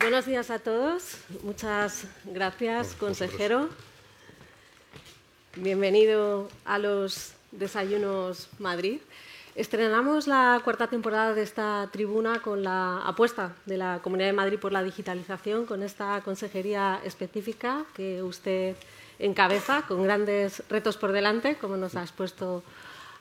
[0.04, 1.16] Buenos días a todos.
[1.44, 3.70] Muchas gracias, consejero.
[5.56, 9.00] Bienvenido a los Desayunos Madrid.
[9.56, 14.60] Estrenamos la cuarta temporada de esta tribuna con la apuesta de la Comunidad de Madrid
[14.60, 18.76] por la digitalización, con esta consejería específica que usted
[19.20, 22.62] encabeza, con grandes retos por delante, como nos ha expuesto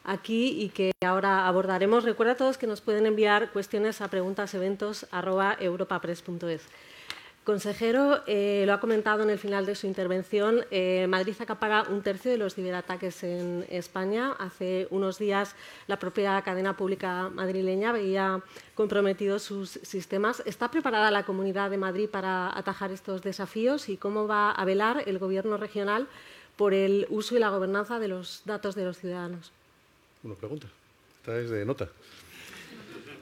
[0.05, 2.05] aquí y que ahora abordaremos.
[2.05, 6.63] Recuerda a todos que nos pueden enviar cuestiones a preguntaseventos.europapress.es.
[7.45, 12.01] Consejero, eh, lo ha comentado en el final de su intervención, eh, Madrid acapara un
[12.01, 14.31] tercio de los ciberataques en España.
[14.39, 15.57] Hace unos días
[15.89, 18.41] la propia cadena pública madrileña veía
[18.77, 20.41] comprometidos sus sistemas.
[20.47, 25.03] ¿Está preparada la Comunidad de Madrid para atajar estos desafíos y cómo va a velar
[25.07, 26.07] el Gobierno regional
[26.57, 29.51] por el uso y la gobernanza de los datos de los ciudadanos?
[30.23, 30.69] Una pregunta.
[31.19, 31.89] Esta es de nota.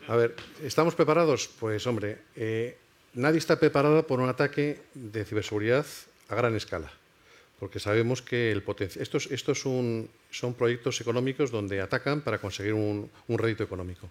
[0.09, 1.49] A ver, ¿estamos preparados?
[1.59, 2.77] Pues, hombre, eh,
[3.15, 5.87] nadie está preparado por un ataque de ciberseguridad
[6.29, 6.91] a gran escala,
[7.59, 8.63] porque sabemos que el
[8.97, 14.11] estos, estos son, son, proyectos económicos donde atacan para conseguir un, un rédito económico.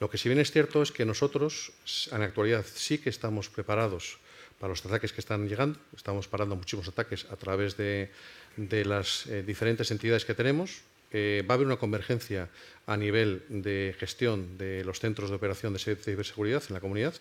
[0.00, 1.72] Lo que si bien es cierto es que nosotros,
[2.10, 4.18] en la actualidad, sí que estamos preparados
[4.58, 5.78] para los ataques que están llegando.
[5.96, 8.10] Estamos parando muchísimos ataques a través de,
[8.56, 10.82] de las eh, diferentes entidades que tenemos.
[11.12, 12.48] Eh, va a haber una convergencia
[12.86, 17.14] a nivel de gestión de los centros de operación de ciberseguridad en la comunidad.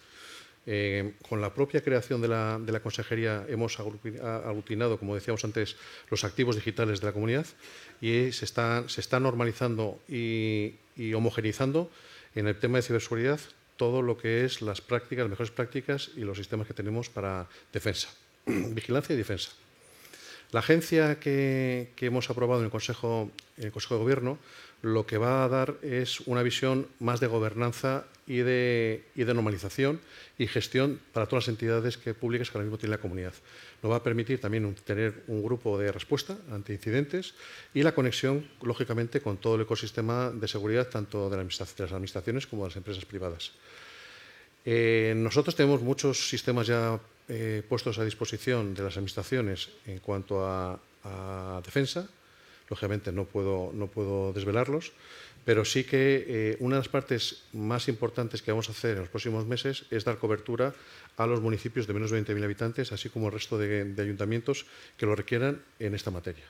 [0.65, 5.77] Eh, con la propia creación de la, consejería hemos aglutinado, como decíamos antes,
[6.11, 7.47] los activos digitales de la comunidad
[8.01, 11.89] y se está, normalizando y, y homogenizando
[12.35, 13.39] en el tema de ciberseguridad
[13.77, 17.47] todo lo que es las prácticas, las mejores prácticas y los sistemas que tenemos para
[17.71, 18.09] defensa,
[18.45, 19.51] vigilancia y defensa.
[20.51, 24.39] La agencia que, hemos aprobado en el, Consejo, de Gobierno
[24.81, 29.99] lo que va a dar es una visión más de gobernanza y de, normalización
[30.37, 33.33] y gestión para todas las entidades que, públicas que ahora mismo tiene la comunidad.
[33.83, 37.35] Nos va a permitir también tener un grupo de respuesta ante incidentes
[37.73, 42.63] y la conexión, lógicamente, con todo el ecosistema de seguridad, tanto de, las administraciones como
[42.63, 43.51] de las empresas privadas.
[44.65, 50.45] Eh, nosotros tenemos muchos sistemas ya eh, puestos a disposición de las administraciones en cuanto
[50.45, 50.79] a
[51.63, 52.09] defensa,
[52.69, 54.91] Lógicamente no puedo, no puedo desvelarlos,
[55.43, 58.99] pero sí que eh, una de las partes más importantes que vamos a hacer en
[58.99, 60.73] los próximos meses es dar cobertura
[61.17, 65.07] a los municipios de menos de 20.000 habitantes, así como el resto de, ayuntamientos que
[65.07, 66.45] lo requieran en esta materia.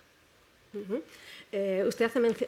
[1.52, 2.48] Eh, usted hace,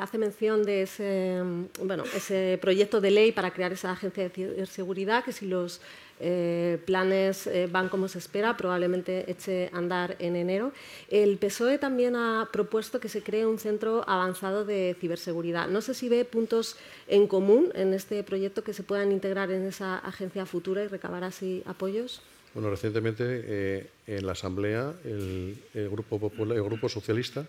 [0.00, 1.40] hace, mención de ese,
[1.84, 5.80] bueno, ese proyecto de ley para crear esa agencia de ciberseguridad, que si los
[6.20, 10.72] eh, planes eh, van como se espera, probablemente eche a andar en enero.
[11.08, 15.68] El PSOE también ha propuesto que se cree un centro avanzado de ciberseguridad.
[15.68, 16.76] No sé si ve puntos
[17.08, 21.24] en común en este proyecto que se puedan integrar en esa agencia futura y recabar
[21.24, 22.20] así apoyos.
[22.54, 25.56] Bueno, recientemente eh, en la Asamblea el,
[25.90, 27.46] Grupo, Popular, el Grupo Socialista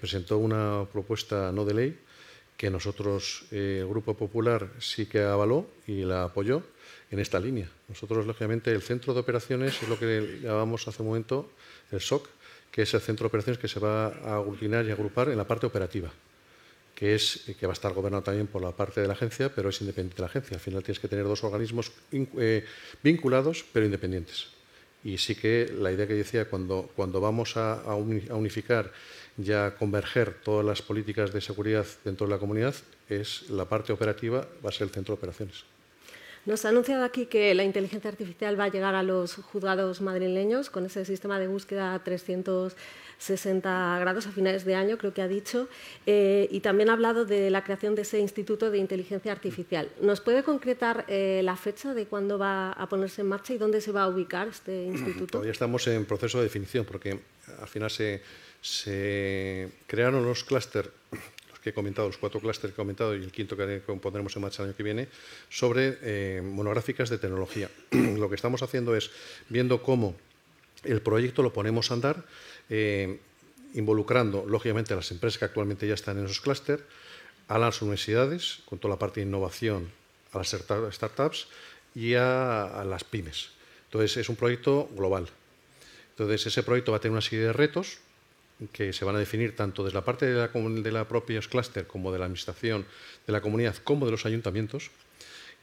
[0.00, 1.98] presentó una propuesta no de ley
[2.62, 6.62] que nosotros, eh, el Grupo Popular, sí que avaló y la apoyó
[7.12, 7.68] en esta línea.
[7.88, 11.50] Nosotros, lógicamente, el centro de operaciones es lo que llamamos hace un momento
[11.92, 12.26] el SOC,
[12.70, 15.46] que es el centro de operaciones que se va a aglutinar y agrupar en la
[15.46, 16.10] parte operativa,
[16.94, 19.68] que es que va a estar gobernado también por la parte de la agencia, pero
[19.68, 20.54] es independiente de la agencia.
[20.56, 22.64] Al final tienes que tener dos organismos eh,
[23.02, 24.46] vinculados, pero independientes.
[25.04, 28.90] Y sí que la idea que decía, cuando, cuando vamos a, unificar
[29.36, 32.74] y a converger todas las políticas de seguridad dentro de la comunidad,
[33.08, 35.64] es la parte operativa, va a ser el centro de operaciones.
[36.44, 40.70] Nos ha anunciado aquí que la inteligencia artificial va a llegar a los juzgados madrileños
[40.70, 45.68] con ese sistema de búsqueda 360 grados a finales de año, creo que ha dicho,
[46.04, 49.88] eh, y también ha hablado de la creación de ese Instituto de Inteligencia Artificial.
[50.00, 53.80] ¿Nos puede concretar eh, la fecha de cuándo va a ponerse en marcha y dónde
[53.80, 55.26] se va a ubicar este instituto?
[55.26, 57.20] Todavía estamos en proceso de definición porque
[57.60, 58.20] al final se,
[58.60, 60.90] se crearon los clústeres
[61.62, 64.42] que he comentado, los cuatro clústeres que he comentado y el quinto que pondremos en
[64.42, 65.08] marcha el año que viene,
[65.48, 67.70] sobre eh, monográficas de tecnología.
[67.90, 69.10] lo que estamos haciendo es
[69.48, 70.16] viendo cómo
[70.84, 72.24] el proyecto lo ponemos a andar,
[72.68, 73.20] eh,
[73.74, 76.84] involucrando, lógicamente, a las empresas que actualmente ya están en esos clústeres,
[77.48, 79.90] a las universidades, con toda la parte de innovación,
[80.32, 81.48] a las startups
[81.94, 83.50] y a, las pymes.
[83.84, 85.28] Entonces, es un proyecto global.
[86.10, 87.98] Entonces, ese proyecto va a tener una serie de retos
[88.72, 91.86] que se van a definir tanto desde la parte de la, de la propia clúster
[91.86, 92.86] como de la administración
[93.26, 94.90] de la comunidad como de los ayuntamientos.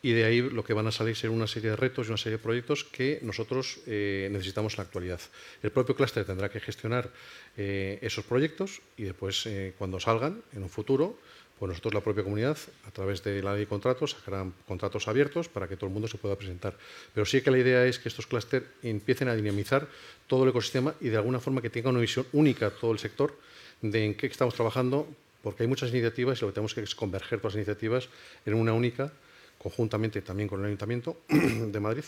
[0.01, 2.17] Y de ahí lo que van a salir serán una serie de retos y una
[2.17, 5.19] serie de proyectos que nosotros eh, necesitamos en la actualidad.
[5.61, 7.11] El propio clúster tendrá que gestionar
[7.57, 11.19] eh, esos proyectos y después, eh, cuando salgan en un futuro,
[11.59, 15.49] pues nosotros, la propia comunidad, a través de la ley de contratos, sacarán contratos abiertos
[15.49, 16.77] para que todo el mundo se pueda presentar.
[17.13, 19.87] Pero sí que la idea es que estos clústeres empiecen a dinamizar
[20.27, 23.37] todo el ecosistema y de alguna forma que tenga una visión única todo el sector
[23.81, 25.05] de en qué estamos trabajando,
[25.43, 28.07] porque hay muchas iniciativas y lo que tenemos que es converger todas las iniciativas
[28.45, 29.11] en una única
[29.59, 32.05] conjuntamente también con el Ayuntamiento de Madrid,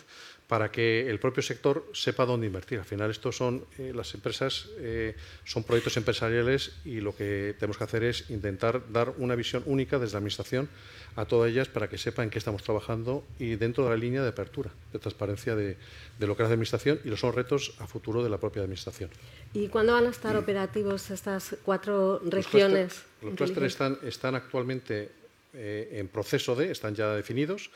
[0.48, 2.80] para que el propio sector sepa dónde invertir.
[2.80, 7.78] Al final, estos son eh, las empresas, eh, son proyectos empresariales y lo que tenemos
[7.78, 10.70] que hacer es intentar dar una visión única desde la Administración
[11.18, 14.22] a todas ellas para que sepan en qué estamos trabajando y dentro de la línea
[14.24, 15.76] de apertura, de transparencia de,
[16.20, 19.10] lo que hace la Administración y los son retos a futuro de la propia Administración.
[19.54, 23.04] ¿Y cuándo van a estar operativos estas cuatro regiones?
[23.22, 25.21] Los clústeres están, están actualmente
[25.54, 27.70] eh, en proceso de, están ya definidos.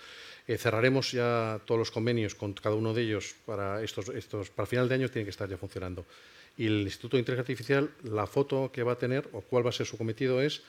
[0.48, 4.66] Eh, cerraremos ya todos los convenios con cada uno de ellos para estos, estos, para
[4.66, 6.06] final de año tiene que estar ya funcionando.
[6.58, 9.70] Y el Instituto de Inteligencia Artificial, la foto que va a tener o cuál va
[9.70, 10.62] a ser su cometido es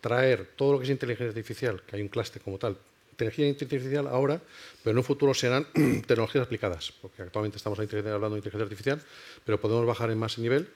[0.00, 2.76] traer todo lo que es inteligencia artificial, que hay un clúster como tal,
[3.12, 4.40] inteligencia artificial ahora,
[4.82, 5.66] pero en un futuro serán
[6.06, 9.00] tecnologías aplicadas, porque actualmente estamos hablando de inteligencia artificial,
[9.44, 10.68] pero podemos bajar en más nivel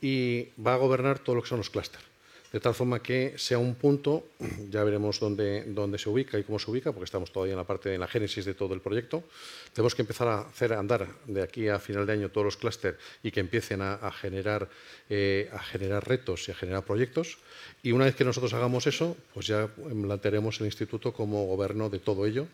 [0.00, 2.17] y va a gobernar todo lo que son los clústeres
[2.52, 4.28] de tal forma que sea un punto,
[4.70, 7.66] ya veremos dónde, dónde, se ubica y cómo se ubica, porque estamos todavía en la
[7.66, 9.24] parte de la génesis de todo el proyecto.
[9.72, 12.98] Tenemos que empezar a hacer andar de aquí a final de año todos los clústeres
[13.22, 14.68] y que empiecen a, generar,
[15.10, 17.38] eh, a generar retos y a generar proyectos.
[17.82, 21.98] Y una vez que nosotros hagamos eso, pues ya plantearemos el instituto como gobierno de
[21.98, 22.46] todo ello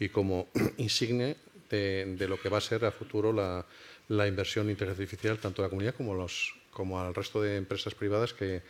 [0.00, 1.36] y como insigne
[1.70, 3.64] de, lo que va a ser a futuro la,
[4.08, 7.56] la inversión en inteligencia artificial, tanto a la comunidad como, los, como al resto de
[7.56, 8.62] empresas privadas que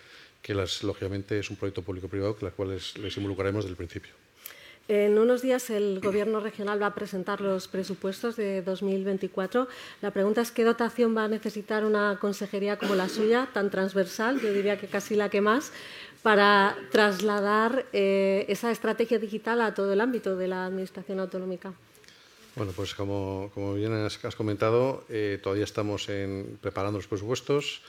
[0.43, 4.13] que las, lógicamente es un proyecto público-privado que las cuales les involucraremos desde el principio.
[4.89, 9.69] En unos días el Gobierno regional va a presentar los presupuestos de 2024.
[10.03, 14.41] La pregunta es qué dotación va a necesitar una consejería como la suya, tan transversal,
[14.41, 15.73] yo diría que casi la que más,
[16.23, 21.73] para trasladar eh, esa estrategia digital a todo el ámbito de la Administración autonómica.
[22.57, 26.09] Bueno, pues como, bien has, comentado, eh, todavía estamos
[26.61, 27.83] preparando los presupuestos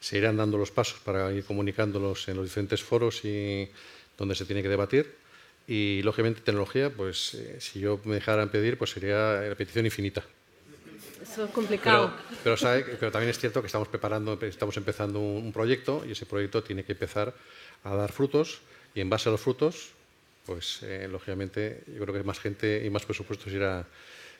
[0.00, 3.68] se irán dando los pasos para ir comunicándolos en los diferentes foros y
[4.16, 5.14] donde se tiene que debatir.
[5.68, 10.24] Y lógicamente tecnología, pues eh, si yo me dejaran pedir, pues sería la petición infinita.
[11.22, 12.12] Eso es complicado.
[12.42, 12.56] Pero,
[12.98, 16.82] pero, también es cierto que estamos preparando, estamos empezando un, proyecto y ese proyecto tiene
[16.82, 17.34] que empezar
[17.84, 18.60] a dar frutos
[18.94, 19.90] y en base a los frutos,
[20.46, 23.86] pues eh, lógicamente yo creo que más gente y más presupuestos irá,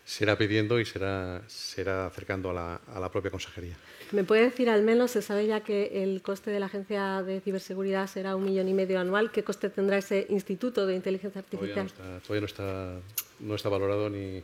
[0.05, 3.77] se irá pidiendo y será, será acercando a la, a la propia consejería.
[4.13, 7.41] ¿Me puede decir al menos, se sabe ya que el coste de la Agencia de
[7.41, 11.91] Ciberseguridad será un millón y medio anual, qué coste tendrá ese Instituto de Inteligencia Artificial?
[12.27, 13.01] Todavía no está,
[13.39, 14.43] no está, valorado ni,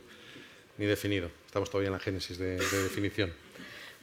[0.77, 1.29] ni, definido.
[1.45, 3.33] Estamos todavía en la génesis de, definición.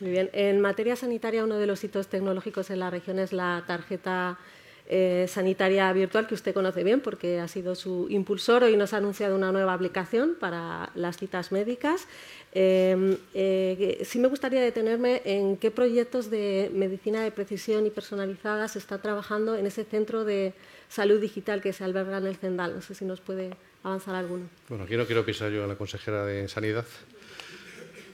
[0.01, 0.29] Muy bien.
[0.35, 4.39] En materia sanitaria, uno de los hitos tecnológicos en la región es la tarjeta
[4.87, 8.65] eh, sanitaria virtual que usted conoce bien porque ha sido su impulsor.
[8.65, 12.07] Hoy nos ha anunciado una nueva aplicación para las citas médicas.
[12.53, 18.69] Em, eh, sí me gustaría detenerme en qué proyectos de medicina de precisión y personalizada
[18.69, 20.53] se está trabajando en ese centro de
[20.91, 22.75] salud digital que se alberga en el Cendal.
[22.75, 23.51] No sé si nos puede
[23.83, 24.49] avanzar alguno.
[24.69, 26.85] Bueno, no quiero pisar yo a la consejera de Sanidad,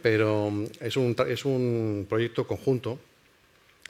[0.03, 3.01] pero es un, es un proyecto conjunto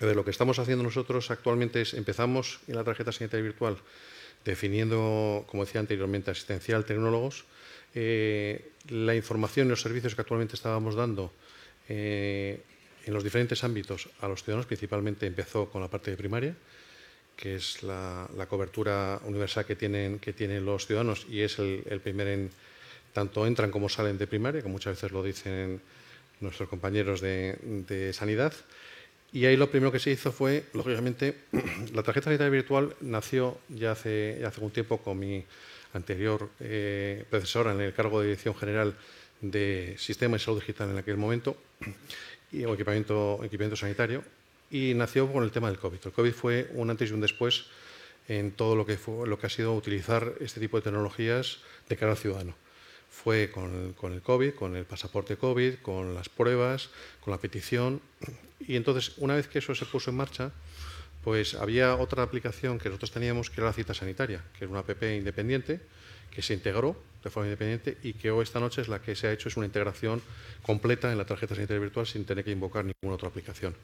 [0.00, 3.76] lo que estamos haciendo nosotros actualmente es, empezamos en la tarjeta sanitaria virtual
[4.44, 7.44] definiendo, como decía anteriormente, asistencial, tecnólogos,
[7.94, 11.32] eh, la información y los servicios que actualmente estábamos dando
[11.88, 12.62] eh,
[13.04, 16.56] en los diferentes ámbitos a los ciudadanos, principalmente empezó con la parte de primaria,
[17.36, 22.50] que es la, cobertura universal que tienen los ciudadanos y es el, primer en,
[23.12, 25.80] tanto entran como salen de primaria, como muchas veces lo dicen
[26.40, 28.52] nuestros compañeros de sanidad.
[29.32, 31.36] Y ahí lo primero que se hizo fue, lógicamente,
[31.94, 35.44] la tarjeta sanitaria virtual nació ya hace, hace un tiempo con mi
[35.92, 38.94] anterior eh, predecesora en el cargo de Dirección General
[39.40, 41.56] de Sistema de Salud Digital en aquel momento,
[42.52, 44.24] y, o equipamiento, equipamiento sanitario,
[44.70, 45.98] y nació con el tema del COVID.
[46.04, 47.66] El COVID fue un antes y un después
[48.26, 51.58] en todo lo que, fue, lo que ha sido utilizar este tipo de tecnologías
[51.88, 52.54] de cara al ciudadano
[53.10, 56.88] fue con el, COVID, con el pasaporte COVID, con las pruebas,
[57.20, 58.00] con la petición.
[58.60, 60.52] Y entonces, una vez que eso se puso en marcha,
[61.24, 64.80] pues había otra aplicación que nosotros teníamos que era la cita sanitaria, que era una
[64.80, 65.80] app independiente
[66.30, 69.26] que se integró de forma independiente y que hoy esta noche es la que se
[69.26, 70.22] ha hecho, es una integración
[70.62, 73.74] completa en la tarjeta sanitaria virtual sin tener que invocar ninguna otra aplicación.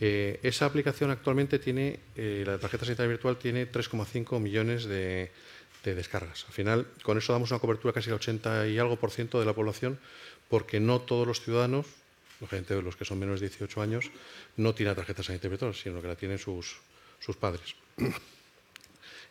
[0.00, 5.30] Eh, esa aplicación actualmente tiene, eh, la tarjeta sanitaria virtual tiene 3,5 millones de,
[5.84, 6.44] de descargas.
[6.46, 9.46] Al final, con eso damos una cobertura casi al 80 y algo por ciento de
[9.46, 9.98] la población,
[10.48, 11.86] porque no todos los ciudadanos,
[12.40, 14.10] lógicamente los que son menos de 18 años,
[14.56, 16.76] no tienen tarjeta sanitaria virtual, sino que la tienen sus,
[17.20, 17.74] sus padres.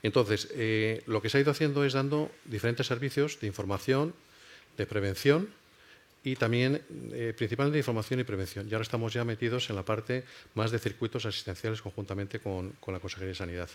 [0.03, 4.13] Entonces, eh, lo que se ha ido haciendo es dando diferentes servicios de información,
[4.77, 5.49] de prevención
[6.25, 6.81] y también
[7.13, 8.67] eh, principalmente de información y prevención.
[8.69, 10.23] Y ahora estamos ya metidos en la parte
[10.55, 13.69] más de circuitos asistenciales conjuntamente con, con la Consejería de Sanidad.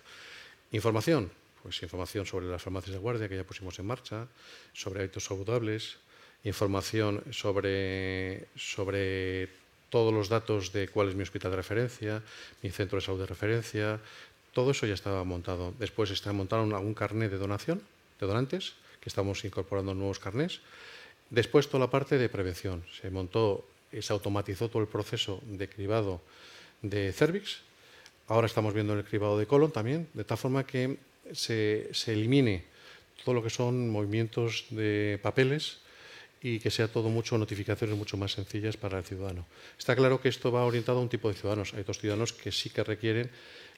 [0.72, 1.30] Información,
[1.62, 4.26] pues información sobre las farmacias de guardia que ya pusimos en marcha,
[4.72, 5.98] sobre hábitos saludables,
[6.44, 9.48] información sobre, sobre
[9.90, 12.22] todos los datos de cuál es mi hospital de referencia,
[12.62, 14.00] mi centro de salud de referencia,
[14.52, 15.72] todo eso ya estaba montado.
[15.78, 17.82] Después está montado algún carnet de donación,
[18.20, 20.60] de donantes, que estamos incorporando nuevos carnés.
[21.30, 22.84] Después toda la parte de prevención.
[23.00, 26.20] Se montó, se automatizó todo el proceso de cribado
[26.82, 27.60] de cervix.
[28.26, 30.98] Ahora estamos viendo el cribado de colon también, de tal forma que
[31.32, 32.64] se, elimine
[33.24, 35.78] todo lo que son movimientos de papeles
[36.40, 39.46] y que sea todo mucho notificaciones mucho más sencillas para el ciudadano.
[39.78, 41.74] Está claro que esto va orientado a un tipo de ciudadanos.
[41.74, 43.30] Hay dos ciudadanos que sí que requieren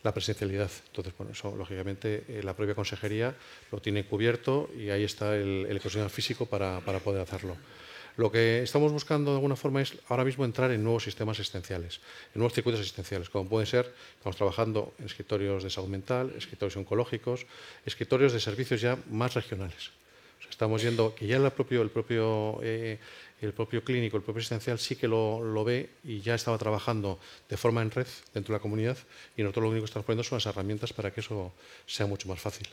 [0.03, 0.71] la presencialidad.
[0.89, 3.35] Entonces, bueno, eso lógicamente eh, la propia consejería
[3.73, 7.57] lo tiene cubierto y ahí está el, ecosistema físico para poder hacerlo.
[8.21, 12.03] Lo que estamos buscando de alguna forma es ahora mismo entrar en nuevos sistemas asistenciales,
[12.35, 16.77] en nuevos circuitos asistenciales, como pueden ser, estamos trabajando en escritorios de salud mental, escritorios
[16.77, 17.47] oncológicos,
[17.87, 19.91] escritorios de servicios ya más regionales.
[20.51, 22.99] estamos viendo que ya el propio, el propio, eh,
[23.41, 27.19] el propio clínico, el propio asistencial sí que lo, lo, ve y ya estaba trabajando
[27.49, 28.99] de forma en red dentro de la comunidad
[29.35, 31.55] y nosotros lo único que estamos poniendo son las herramientas para que eso
[31.87, 32.69] sea mucho más fácil.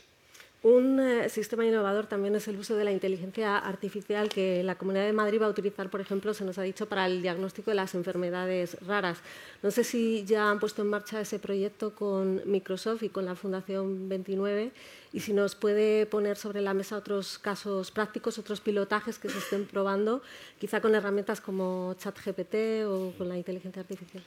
[0.60, 5.04] Un eh, sistema innovador también es el uso de la inteligencia artificial que la Comunidad
[5.06, 7.76] de Madrid va a utilizar, por ejemplo, se nos ha dicho, para el diagnóstico de
[7.76, 9.18] las enfermedades raras.
[9.62, 13.36] No sé si ya han puesto en marcha ese proyecto con Microsoft y con la
[13.36, 14.72] Fundación 29
[15.12, 19.38] y si nos puede poner sobre la mesa otros casos prácticos, otros pilotajes que se
[19.38, 20.22] estén probando,
[20.58, 24.24] quizá con herramientas como ChatGPT o con la inteligencia artificial.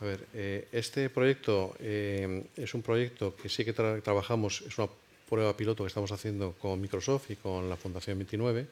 [0.00, 4.88] A ver, eh, este proyecto eh, es un proyecto que sí que trabajamos, es una
[5.28, 8.66] prueba piloto que estamos haciendo con Microsoft y con la Fundación 29,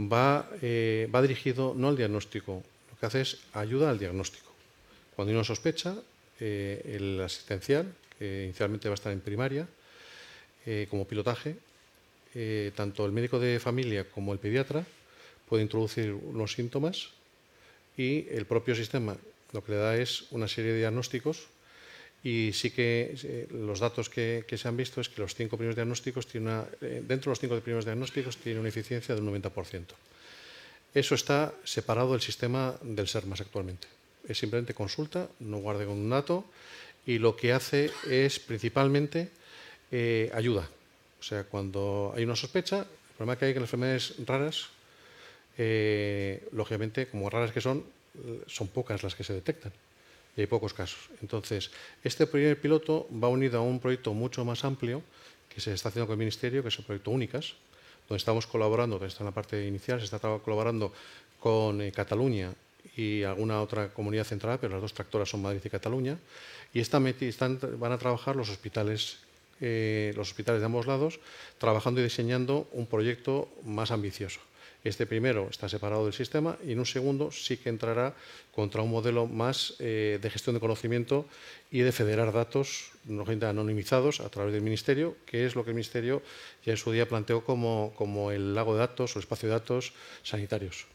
[0.00, 4.52] va, eh, va dirigido no al diagnóstico, lo que hace es ayuda al diagnóstico.
[5.14, 5.96] Cuando uno sospecha,
[6.40, 9.66] eh, el asistencial, que inicialmente va a estar en primaria,
[10.64, 11.56] eh, como pilotaje,
[12.74, 14.84] tanto el médico de familia como el pediatra
[15.48, 17.08] puede introducir unos síntomas
[17.96, 19.16] y el propio sistema
[19.52, 21.48] lo que le da es una serie de diagnósticos
[22.22, 25.76] y sí que eh, los datos que, se han visto es que los cinco primeros
[25.76, 29.84] diagnósticos tienen una, eh, dentro de los cinco primeros diagnósticos tiene una eficiencia del 90%.
[30.94, 33.86] Eso está separado del sistema del SERMAS actualmente.
[34.26, 36.44] Es simplemente consulta, no guarde con un dato
[37.06, 39.28] y lo que hace es principalmente
[39.92, 40.68] eh, ayuda.
[41.20, 44.68] O sea, cuando hay una sospecha, el problema que hay con las enfermedades raras,
[46.52, 47.84] lógicamente, como raras que son,
[48.46, 49.72] son pocas las que se detectan.
[50.36, 51.08] Y hay pocos casos.
[51.22, 51.70] Entonces,
[52.04, 55.02] este primer piloto va unido a un proyecto mucho más amplio
[55.48, 57.54] que se está haciendo con el Ministerio, que es el proyecto Únicas,
[58.08, 60.92] donde estamos colaborando, está en la parte inicial, se está colaborando
[61.40, 62.52] con eh, Cataluña
[62.96, 66.18] y alguna otra comunidad central, pero las dos tractoras son Madrid y Cataluña,
[66.72, 69.18] y están, van a trabajar los hospitales,
[69.60, 71.18] eh, los hospitales de ambos lados,
[71.58, 74.40] trabajando y diseñando un proyecto más ambicioso.
[74.86, 78.14] Este primero está separado del sistema y en un segundo sí que entrará
[78.54, 81.26] contra un modelo más eh, de gestión de conocimiento
[81.72, 86.22] y de federar datos anonimizados a través del Ministerio, que es lo que el Ministerio
[86.64, 89.92] ya en su día planteó como, como el lago de datos o espacio de datos
[90.22, 90.86] sanitarios.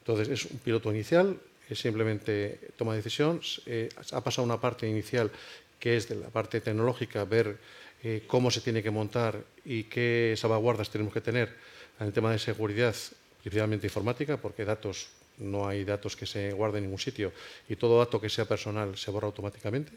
[0.00, 1.38] Entonces, es un piloto inicial,
[1.70, 3.40] es simplemente toma de decisión.
[3.66, 5.30] Eh, ha pasado una parte inicial
[5.78, 7.58] que es de la parte tecnológica, ver
[8.02, 12.32] eh, cómo se tiene que montar y qué salvaguardas tenemos que tener en el tema
[12.32, 12.94] de seguridad,
[13.42, 17.32] principalmente informática, porque datos no hay datos que se guarden en ningún sitio
[17.68, 19.92] y todo dato que sea personal se borra automáticamente.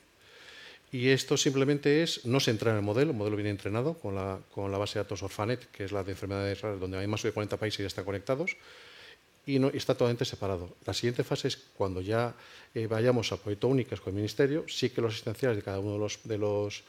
[0.92, 4.14] Y esto simplemente es, no se entra en el modelo, el modelo viene entrenado con
[4.14, 7.08] la, con la base de datos Orfanet, que es la de enfermedades raras, donde hay
[7.08, 8.58] más de 40 países ya están conectados,
[9.46, 10.76] y no, está totalmente separado.
[10.86, 12.36] La siguiente fase es cuando ya
[12.76, 15.94] eh, vayamos a proyecto únicas con el Ministerio, sí que los asistenciales de cada uno
[15.94, 16.84] de los, de los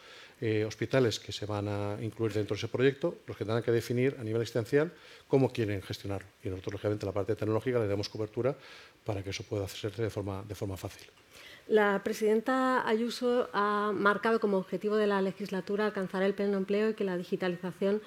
[0.45, 3.71] eh, hospitales que se van a incluir dentro de ese proyecto, los que tendrán que
[3.71, 4.91] definir a nivel existencial
[5.29, 6.27] cómo quieren gestionarlo.
[6.43, 8.57] Y nosotros, lógicamente, la parte tecnológica le damos cobertura
[9.05, 11.07] para que eso pueda hacerse de forma, de forma fácil.
[11.69, 16.95] La presidenta Ayuso ha marcado como objetivo de la legislatura alcanzar el pleno empleo y
[16.95, 18.03] que la digitalización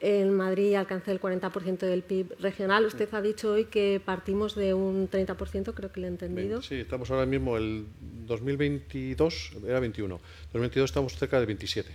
[0.00, 2.86] en Madrid alcance el 40% del PIB regional.
[2.86, 6.62] Usted ha dicho hoy que partimos de un 30%, creo que le he entendido.
[6.62, 7.86] Sí, estamos ahora mismo, el
[8.26, 10.20] 2022 era 21,
[10.52, 11.90] 2022 estamos cerca del 27.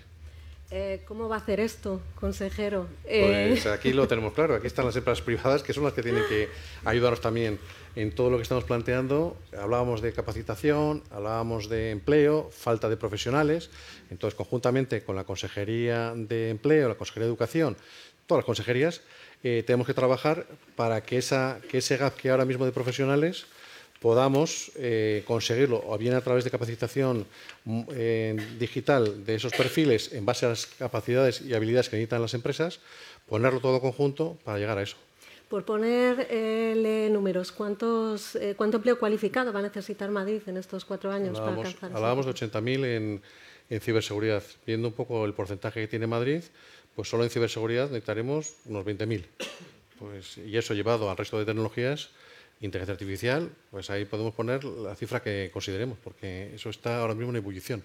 [0.72, 2.88] Eh, ¿Cómo va a hacer esto, consejero?
[3.04, 6.02] Pues eh, aquí lo tenemos claro, aquí están las empresas privadas que son las que
[6.02, 6.50] tienen que
[6.86, 7.60] ayudarnos también
[7.96, 9.38] en todo lo que estamos planteando.
[9.58, 13.70] Hablábamos de capacitación, hablábamos de empleo, falta de profesionales.
[14.10, 17.78] Entonces, conjuntamente con la Consejería de Empleo, la Consejería de Educación,
[18.26, 19.02] todas las consejerías,
[19.44, 21.22] eh, tenemos que trabajar para que,
[21.70, 23.46] que ese gap que ahora mismo de profesionales
[24.00, 27.26] podamos eh, conseguirlo, o bien a través de capacitación
[27.90, 32.34] eh, digital de esos perfiles en base a las capacidades y habilidades que necesitan las
[32.34, 32.80] empresas,
[33.28, 34.98] ponerlo todo conjunto para llegar a eso.
[35.50, 41.40] Por ponerle números, ¿cuántos, ¿cuánto empleo cualificado va a necesitar Madrid en estos cuatro años
[41.40, 43.22] para alcanzar Hablábamos de 80.000 en,
[43.70, 44.44] en ciberseguridad.
[44.66, 46.44] Viendo un poco el porcentaje que tiene Madrid,
[46.96, 49.26] pues solo en ciberseguridad necesitaremos unos 20.000.
[50.00, 52.10] Pues, y eso llevado al resto de tecnologías,
[52.66, 57.32] inteligencia artificial, pues ahí podemos poner la cifra que consideremos, porque eso está ahora mismo
[57.32, 57.84] en ebullición.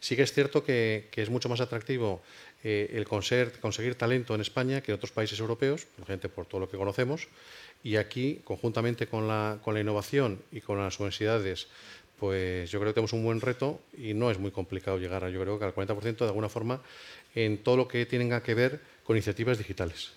[0.00, 2.22] Sí que es cierto que, es mucho más atractivo
[2.62, 6.68] eh, el conseguir, talento en España que en otros países europeos, gente por todo lo
[6.68, 7.28] que conocemos,
[7.82, 11.68] y aquí, conjuntamente con la, con la innovación y con las universidades
[12.18, 15.30] pues yo creo que tenemos un buen reto y no es muy complicado llegar a,
[15.30, 16.80] yo creo que al 40% de alguna forma
[17.34, 20.12] en todo lo que tenga que ver con iniciativas digitales.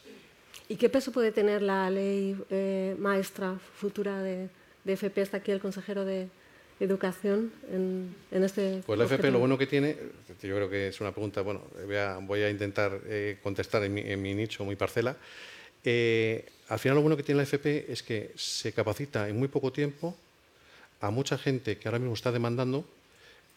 [0.70, 4.50] ¿Y qué peso puede tener la ley eh, maestra futura de,
[4.86, 5.22] FP?
[5.22, 6.30] Está aquí el consejero de
[6.80, 8.84] Educación en, este.
[8.86, 9.98] Pues la FP lo bueno que tiene,
[10.42, 11.64] yo creo que es una pregunta, bueno,
[12.22, 15.18] voy a, intentar eh, contestar en mi, nicho, muy parcela.
[15.84, 19.48] Eh, al final lo bueno que tiene la FP es que se capacita en muy
[19.48, 20.16] poco tiempo
[21.02, 22.86] a mucha gente que ahora mismo está demandando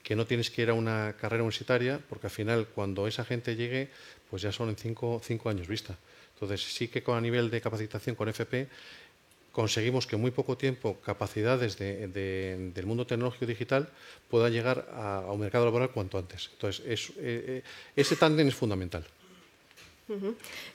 [0.02, 3.54] que no tienes que ir a una carrera universitaria, porque al final cuando esa gente
[3.54, 3.88] llegue,
[4.30, 5.96] pues ya son en cinco, años vista.
[6.42, 8.66] Entonces sí que con a nivel de capacitación con FP
[9.52, 13.88] conseguimos que en muy poco tiempo capacidades del mundo tecnológico digital
[14.28, 16.50] puedan llegar a, un mercado laboral cuanto antes.
[16.54, 17.62] Entonces eh, eh,
[17.94, 19.04] ese tándem es fundamental.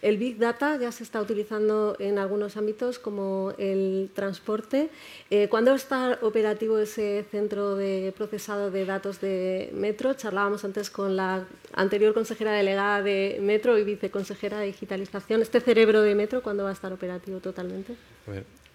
[0.01, 4.89] El Big Data ya se está utilizando en algunos ámbitos como el transporte.
[5.29, 10.13] Eh, ¿Cuándo está operativo ese centro de procesado de datos de Metro?
[10.13, 15.41] Charlábamos antes con la anterior consejera delegada de Metro y viceconsejera de digitalización.
[15.41, 17.95] ¿Este cerebro de Metro cuándo va a estar operativo totalmente?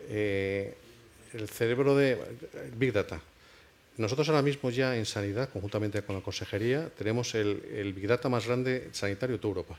[0.09, 0.75] Eh,
[1.35, 2.19] el cerebro de
[2.77, 3.21] Big Data.
[3.99, 8.29] Nosotros ahora mismo ya en sanidad, conjuntamente con la consejería, tenemos el, el Big Data
[8.29, 9.79] más grande sanitario de toda Europa.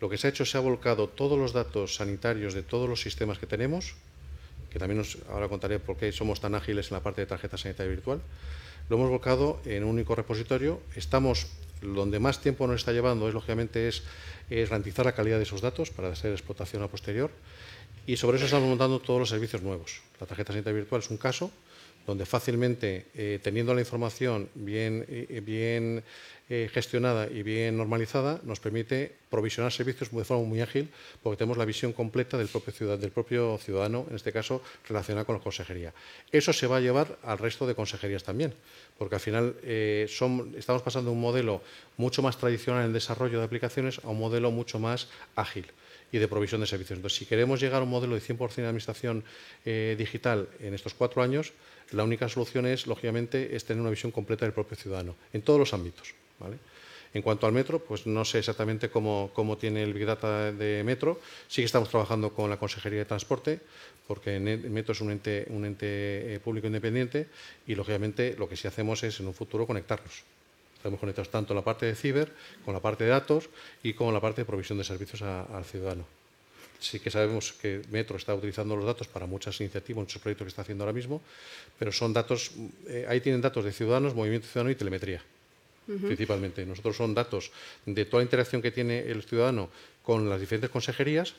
[0.00, 3.02] Lo que se ha hecho se ha volcado todos los datos sanitarios de todos los
[3.02, 3.94] sistemas que tenemos,
[4.70, 7.90] que también ahora contaré por qué somos tan ágiles en la parte de tarjeta sanitaria
[7.90, 8.22] virtual.
[8.88, 10.80] Lo hemos volcado en un único repositorio.
[10.96, 11.48] Estamos,
[11.82, 14.02] donde más tiempo nos está llevando es, lógicamente, es,
[14.48, 17.30] garantizar la calidad de esos datos para hacer explotación a posterior.
[18.06, 20.00] Y sobre eso estamos montando todos los servicios nuevos.
[20.18, 21.52] La tarjeta sanitaria virtual es un caso,
[22.06, 25.06] donde fácilmente, eh, teniendo la información bien,
[25.44, 26.02] bien
[26.52, 30.90] eh, gestionada y bien normalizada, nos permite provisionar servicios de forma muy ágil,
[31.22, 35.26] porque tenemos la visión completa del propio, ciudad, del propio ciudadano, en este caso relacionado
[35.26, 35.94] con la consejería.
[36.32, 38.52] Eso se va a llevar al resto de consejerías también,
[38.98, 41.62] porque al final eh, son, estamos pasando de un modelo
[41.96, 45.66] mucho más tradicional en desarrollo de aplicaciones a un modelo mucho más ágil
[46.10, 46.98] y de provisión de servicios.
[46.98, 49.22] Entonces, si queremos llegar a un modelo de 100% de administración
[49.64, 51.52] eh, digital en estos cuatro años,
[51.92, 55.58] la única solución es, lógicamente, es tener una visión completa del propio ciudadano, en todos
[55.58, 56.14] los ámbitos.
[57.12, 61.20] En cuanto al metro, pues no sé exactamente cómo, tiene el Big Data de metro.
[61.48, 63.60] Sí que estamos trabajando con la Consejería de Transporte,
[64.06, 67.26] porque el metro es un ente, eh, público independiente
[67.66, 70.22] y, lógicamente, lo que sí hacemos es, en un futuro, conectarnos.
[70.76, 72.32] Estamos conectados tanto en la parte de ciber,
[72.64, 73.50] con la parte de datos
[73.82, 76.19] y con la parte de provisión de servicios al ciudadano.
[76.80, 80.48] Sí que sabemos que Metro está utilizando los datos para muchas iniciativas, muchos proyectos que
[80.48, 81.20] está haciendo ahora mismo,
[81.78, 82.52] pero son datos,
[82.88, 85.22] eh, ahí tienen datos de ciudadanos, movimiento ciudadano y telemetría,
[85.86, 86.64] principalmente.
[86.64, 87.52] Nosotros son datos
[87.84, 89.68] de toda la interacción que tiene el ciudadano
[90.02, 91.34] con las diferentes consejerías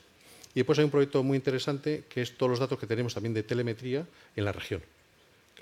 [0.54, 3.34] y después hay un proyecto muy interesante que es todos los datos que tenemos también
[3.34, 4.82] de telemetría en la región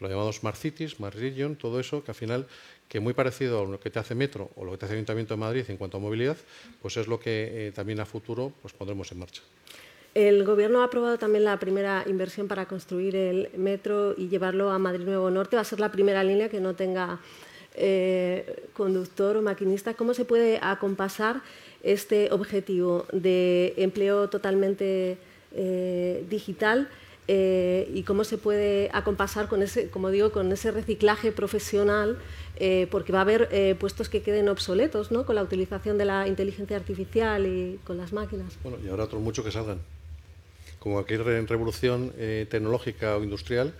[0.00, 2.46] lo llamamos Smart Cities, Smart Region, todo eso que al final,
[2.88, 5.34] que muy parecido a lo que te hace Metro o lo que te hace Ayuntamiento
[5.34, 6.36] de Madrid en cuanto a movilidad,
[6.82, 9.42] pues es lo que eh, también a futuro pues pondremos en marcha.
[10.14, 14.78] El Gobierno ha aprobado también la primera inversión para construir el metro y llevarlo a
[14.78, 15.54] Madrid Nuevo Norte.
[15.54, 17.20] Va a ser la primera línea que no tenga
[17.76, 19.94] eh, conductor o maquinista.
[19.94, 21.42] ¿Cómo se puede acompasar
[21.84, 25.16] este objetivo de empleo totalmente
[25.54, 26.88] eh, digital
[27.32, 32.18] eh, y cómo se puede acompasar con ese, como digo, con ese reciclaje profesional,
[32.56, 35.24] eh, porque va a haber eh, puestos que queden obsoletos, ¿no?
[35.24, 38.58] Con la utilización de la inteligencia artificial y con las máquinas.
[38.64, 39.78] Bueno, y habrá otros muchos que salgan.
[40.80, 42.12] Como aquí en revolución
[42.48, 43.74] tecnológica o industrial,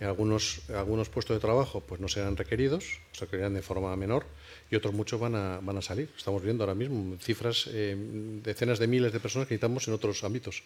[0.00, 4.26] algunos, algunos puestos de trabajo pues no serán requeridos, se requerirán de forma menor
[4.70, 6.08] y otros muchos van a, van a salir.
[6.16, 10.62] Estamos viendo ahora mismo cifras, decenas de miles de personas que necesitamos en otros ámbitos.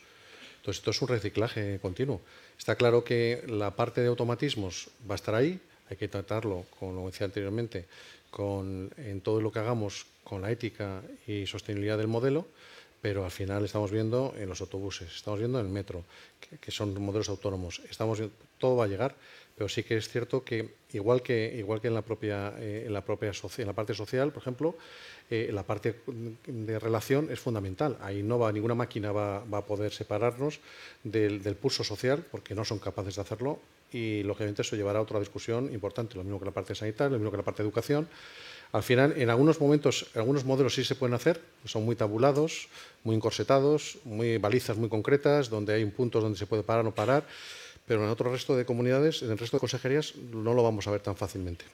[0.66, 2.20] Entonces, esto es un reciclaje continuo.
[2.58, 7.06] Está claro que la parte de automatismos va a estar ahí, hay que tratarlo, como
[7.06, 7.84] decía anteriormente,
[8.32, 12.48] con, en todo lo que hagamos con la ética y sostenibilidad del modelo,
[13.00, 16.02] pero al final estamos viendo en los autobuses, estamos viendo en el metro,
[16.60, 18.20] que, son modelos autónomos, estamos
[18.58, 19.14] todo va a llegar,
[19.56, 22.92] pero sí que es cierto que igual que igual que en la propia eh, en
[22.92, 24.76] la propia en la parte social, por ejemplo,
[25.30, 26.02] eh, la parte
[26.46, 27.96] de relación es fundamental.
[28.00, 30.60] Ahí no va, ninguna máquina va, a poder separarnos
[31.02, 33.58] del, pulso social porque no son capaces de hacerlo
[33.90, 37.18] y lógicamente eso llevará a otra discusión importante, lo mismo que la parte sanitaria, lo
[37.18, 38.08] mismo que la parte de educación.
[38.72, 42.68] Al final, en algunos momentos, algunos modelos sí se pueden hacer, son muy tabulados,
[43.04, 46.94] muy encorsetados, muy balizas muy concretas, donde hay puntos donde se puede parar o no
[46.94, 47.24] parar,
[47.86, 50.90] pero en otro resto de comunidades, en el resto de consejerías, no lo vamos a
[50.90, 51.64] ver tan fácilmente.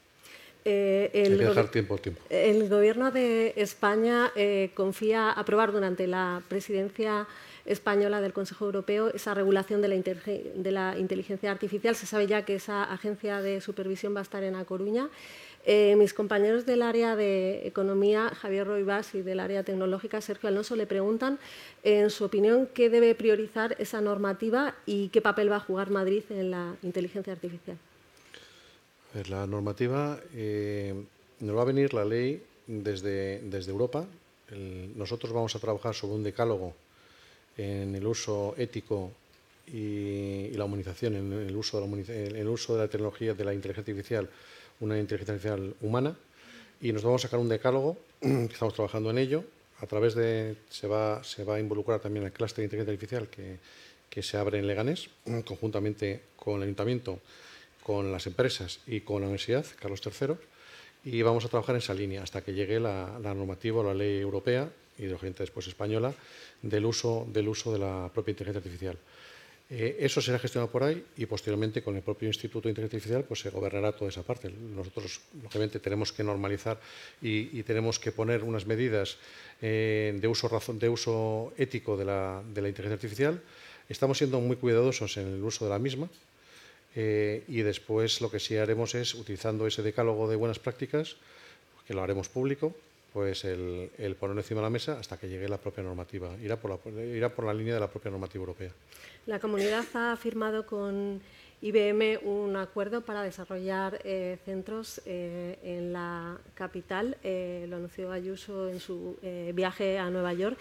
[0.64, 1.38] Eh, el,
[1.70, 2.22] tiempo tiempo.
[2.30, 7.26] el Gobierno de España eh, confía aprobar durante la presidencia
[7.64, 11.96] española del Consejo Europeo esa regulación de la, de la, inteligencia artificial.
[11.96, 15.08] Se sabe ya que esa agencia de supervisión va a estar en A Coruña.
[15.64, 20.74] Eh, mis compañeros del área de economía, Javier Roibás, y del área tecnológica, Sergio Alonso,
[20.74, 21.38] le preguntan,
[21.84, 26.24] en su opinión, qué debe priorizar esa normativa y qué papel va a jugar Madrid
[26.30, 27.76] en la inteligencia artificial.
[29.28, 30.94] La normativa eh,
[31.40, 34.04] nos va a venir la ley desde, desde Europa.
[34.96, 36.74] nosotros vamos a trabajar sobre un decálogo
[37.56, 39.12] en el uso ético
[39.66, 44.28] y, la humanización, en el uso de la tecnología, de la inteligencia artificial,
[44.82, 46.14] una inteligencia artificial humana.
[46.80, 49.44] Y nos vamos a sacar un decálogo, que estamos trabajando en ello.
[49.80, 53.28] A través de, se va, se va a involucrar también el clúster de inteligencia artificial
[53.28, 53.58] que,
[54.10, 55.08] que se abre en Leganés,
[55.44, 57.18] conjuntamente con el ayuntamiento
[57.82, 60.36] con las empresas y con la Universidad Carlos III
[61.04, 64.18] y vamos a trabajar en esa línea hasta que llegue la, normativa o la ley
[64.18, 66.14] europea y de después española
[66.60, 68.98] del uso, del uso de la propia inteligencia artificial.
[69.74, 73.24] Eh, eso será gestionado por ahí y posteriormente con el propio Instituto de Inteligencia Artificial
[73.24, 74.52] pues, se gobernará toda esa parte.
[74.52, 76.78] Nosotros, lógicamente, tenemos que normalizar
[77.22, 79.16] y, tenemos que poner unas medidas
[79.62, 83.40] eh, de, uso, de uso ético de la, de la inteligencia artificial.
[83.88, 86.10] Estamos siendo muy cuidadosos en el uso de la misma,
[86.94, 91.16] eh, y después lo que sí haremos es, utilizando ese decálogo de buenas prácticas,
[91.86, 92.76] que lo haremos público,
[93.12, 96.30] pues el, ponerlo encima de la mesa hasta que llegue la propia normativa.
[96.42, 98.70] Irá por la, irá por la línea de la propia normativa europea.
[99.26, 101.20] La comunidad ha firmado con
[101.62, 107.16] IBM un acuerdo para desarrollar eh, centros eh, en la capital.
[107.22, 109.16] Eh, lo anunció Ayuso en su
[109.54, 110.58] viaje a Nueva York.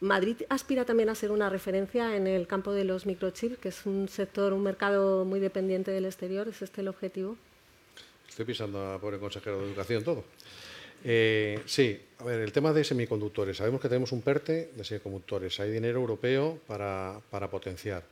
[0.00, 3.84] Madrid aspira también a ser una referencia en el campo de los microchips, que es
[3.84, 6.48] un sector, un mercado muy dependiente del exterior.
[6.48, 7.36] ¿Es este el objetivo?
[8.26, 10.24] Estoy pisando a pobre consejero de Educación todo.
[11.02, 13.56] Sí, a ver, el tema de semiconductores.
[13.56, 15.58] Sabemos que tenemos un PERTE de semiconductores.
[15.60, 18.04] Hay dinero europeo para, para potenciar.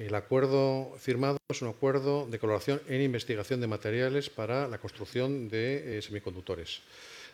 [0.00, 5.50] El acuerdo firmado es un acuerdo de colaboración en investigación de materiales para la construcción
[5.50, 6.80] de eh, semiconductores,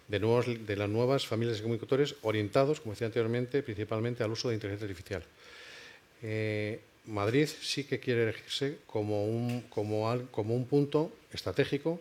[0.08, 4.84] de, las nuevas familias de semiconductores orientados, como decía anteriormente, principalmente al uso de inteligencia
[4.84, 5.22] artificial.
[6.22, 12.00] Eh, Madrid sí que quiere elegirse como un, punto estratégico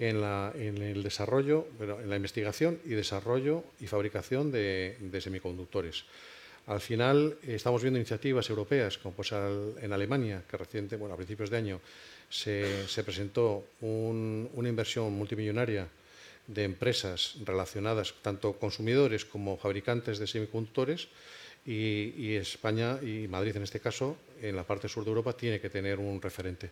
[0.00, 6.04] en, el desarrollo, en la investigación y desarrollo y fabricación de semiconductores.
[6.66, 11.50] Al final estamos viendo iniciativas europeas, como pues en Alemania, que reciente, bueno, a principios
[11.50, 11.80] de año
[12.28, 15.88] se, presentó una inversión multimillonaria
[16.46, 21.08] de empresas relacionadas, tanto consumidores como fabricantes de semiconductores,
[21.66, 25.70] y, España y Madrid en este caso, en la parte sur de Europa, tiene que
[25.70, 26.70] tener un referente.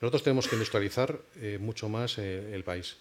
[0.00, 2.96] Nosotros tenemos que industrializar eh, mucho más eh, el país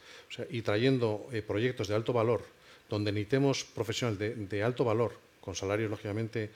[0.49, 2.41] y trayendo proyectos de alto valor,
[2.89, 6.49] donde necesitemos profesionales de alto valor con salarios lógicamente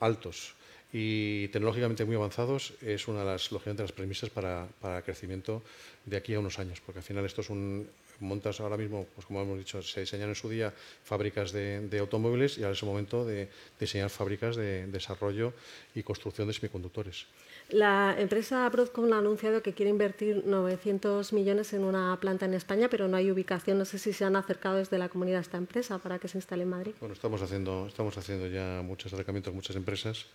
[0.00, 0.54] altos
[0.92, 5.62] y tecnológicamente muy avanzados, es una de las, lógicamente, las premisas para, el crecimiento
[6.04, 7.88] de aquí a unos años, porque al final esto es un,
[8.20, 10.72] montas ahora mismo, pues como hemos dicho, se diseñan en su día
[11.04, 13.48] fábricas de, automóviles y ahora es el momento de
[13.78, 15.52] diseñar fábricas de desarrollo
[15.94, 17.26] y construcción de semiconductores.
[17.70, 22.88] La empresa Broadcom ha anunciado que quiere invertir 900 millones en una planta en España,
[22.88, 23.78] pero no hay ubicación.
[23.78, 26.38] No sé si se han acercado desde la comunidad a esta empresa para que se
[26.38, 26.92] instale en Madrid.
[27.00, 30.26] Bueno, estamos haciendo, estamos haciendo ya muchos acercamientos muchas empresas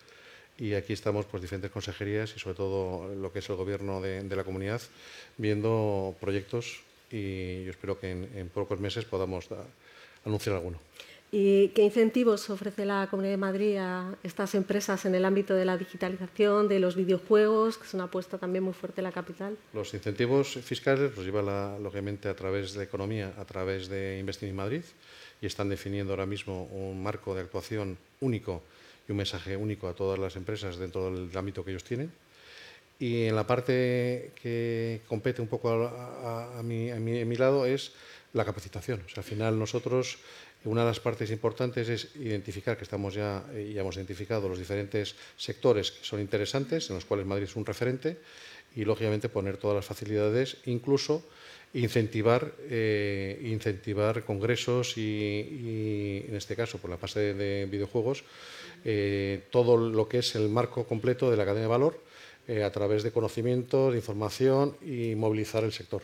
[0.57, 4.23] y aquí estamos pues diferentes consejerías y sobre todo lo que es el gobierno de,
[4.23, 4.81] la comunidad
[5.37, 9.47] viendo proyectos y yo espero que en, pocos meses podamos
[10.25, 10.79] anunciar alguno.
[11.33, 15.63] ¿Y qué incentivos ofrece la Comunidad de Madrid a estas empresas en el ámbito de
[15.63, 19.57] la digitalización, de los videojuegos, que es una apuesta también muy fuerte en la capital?
[19.71, 24.49] Los incentivos fiscales los lleva, la, lógicamente, a través de economía, a través de Investing
[24.49, 24.83] in Madrid,
[25.41, 28.61] y están definiendo ahora mismo un marco de actuación único
[29.07, 32.11] y un mensaje único a todas las empresas dentro del ámbito que ellos tienen.
[33.01, 37.93] Y en la parte que compete un poco a, mi, mi, lado es
[38.31, 39.01] la capacitación.
[39.03, 40.19] O sea, al final nosotros
[40.65, 44.59] una de las partes importantes es identificar que estamos ya, eh, ya hemos identificado los
[44.59, 48.19] diferentes sectores que son interesantes, en los cuales Madrid es un referente,
[48.75, 51.25] y lógicamente poner todas las facilidades, incluso
[51.73, 58.23] incentivar, eh, incentivar congresos y, en este caso, por la fase de, videojuegos,
[58.85, 62.10] eh, todo lo que es el marco completo de la cadena de valor
[62.63, 66.01] a través de conocimiento, de información y movilizar el sector.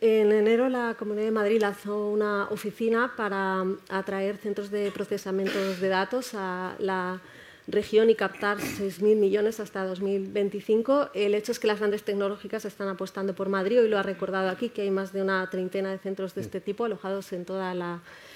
[0.00, 5.88] En enero la Comunidad de Madrid lanzó una oficina para atraer centros de procesamiento de
[5.88, 7.20] datos a la
[7.68, 11.10] región y captar 6.000 millones hasta 2025.
[11.14, 13.80] El hecho es que las grandes tecnológicas están apostando por Madrid.
[13.80, 16.60] Hoy lo ha recordado aquí, que hay más de una treintena de centros de este
[16.60, 18.31] tipo alojados en toda la región.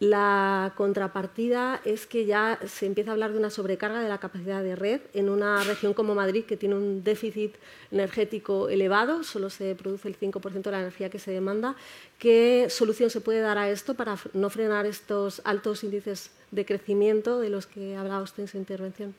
[0.00, 4.62] La contrapartida es que ya se empieza a hablar de una sobrecarga de la capacidad
[4.62, 7.54] de red en una región como Madrid que tiene un déficit
[7.90, 11.76] energético elevado, solo se produce el 5% de la energía que se demanda.
[12.18, 17.38] ¿Qué solución se puede dar a esto para no frenar estos altos índices de crecimiento
[17.38, 19.14] de los que hablaba usted en su intervención?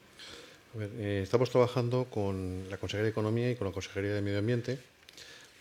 [0.80, 4.80] Eh, estamos trabajando con la Consejería de Economía y con la Consejería de Medio Ambiente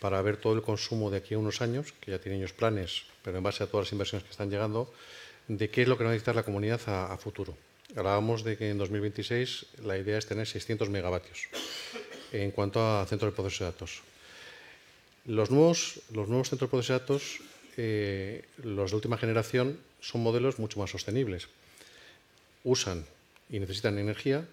[0.03, 3.03] para ver todo el consumo de aquí a unos años, que ya tienen ellos planes,
[3.23, 4.91] pero en base a todas las inversiones que están llegando,
[5.47, 7.55] de qué es lo que va a necesitar la comunidad a, futuro.
[7.95, 11.47] Hablábamos de que en 2026 la idea es tener 600 megavatios
[12.33, 14.01] en cuanto a centros de proceso de datos.
[15.23, 17.39] Los nuevos, los nuevos centros de proceso de datos,
[17.77, 21.47] eh, los de última generación, son modelos mucho más sostenibles.
[22.65, 23.05] Usan
[23.49, 24.45] y necesitan energía,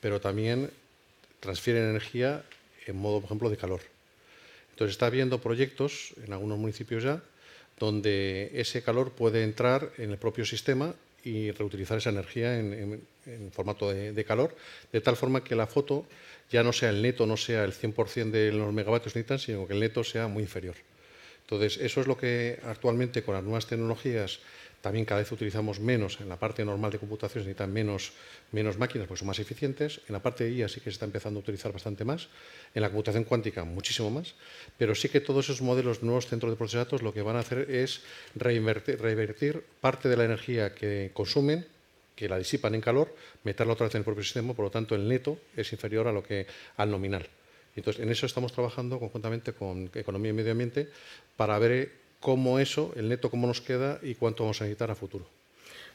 [0.00, 0.70] pero también
[1.40, 2.44] transfieren energía
[2.86, 3.93] en modo, por ejemplo, de calor.
[4.74, 7.22] Entonces está habiendo proyectos en algunos municipios ya
[7.78, 13.00] donde ese calor puede entrar en el propio sistema y reutilizar esa energía en,
[13.52, 14.54] formato de, calor,
[14.92, 16.06] de tal forma que la foto
[16.50, 19.74] ya no sea el neto, no sea el 100% de los megavatios necesitan, sino que
[19.74, 20.74] el neto sea muy inferior.
[21.42, 24.40] Entonces, eso es lo que actualmente con las nuevas tecnologías
[24.84, 28.12] también cada vez utilizamos menos en la parte normal de computación, se necesitan menos,
[28.52, 30.02] menos máquinas porque son más eficientes.
[30.08, 32.28] En la parte de IA sí que se está empezando a utilizar bastante más.
[32.74, 34.34] En la computación cuántica muchísimo más.
[34.76, 37.36] Pero sí que todos esos modelos, nuevos centros de procesos de datos, lo que van
[37.36, 38.02] a hacer es
[38.34, 41.66] revertir parte de la energía que consumen
[42.14, 44.94] que la disipan en calor, meterla otra vez en el propio sistema, por lo tanto
[44.94, 47.26] el neto es inferior a lo que al nominal.
[47.74, 50.90] Entonces, en eso estamos trabajando conjuntamente con Economía y Medio Ambiente
[51.36, 54.94] para ver cómo eso, el neto, cómo nos queda y cuánto vamos a necesitar a
[54.94, 55.26] futuro.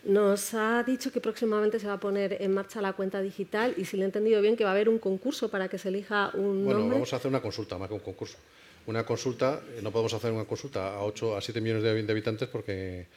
[0.04, 3.86] Nos ha dicho que próximamente se va a poner en marcha la cuenta digital y
[3.86, 6.30] si le he entendido bien que va a haber un concurso para que se elija
[6.36, 6.98] un bueno, nombre.
[6.98, 8.38] vamos a hacer una consulta más que un concurso.
[8.86, 12.48] Una consulta, eh, no podemos hacer una consulta a 8 a 7 millones de habitantes
[12.48, 13.08] porque,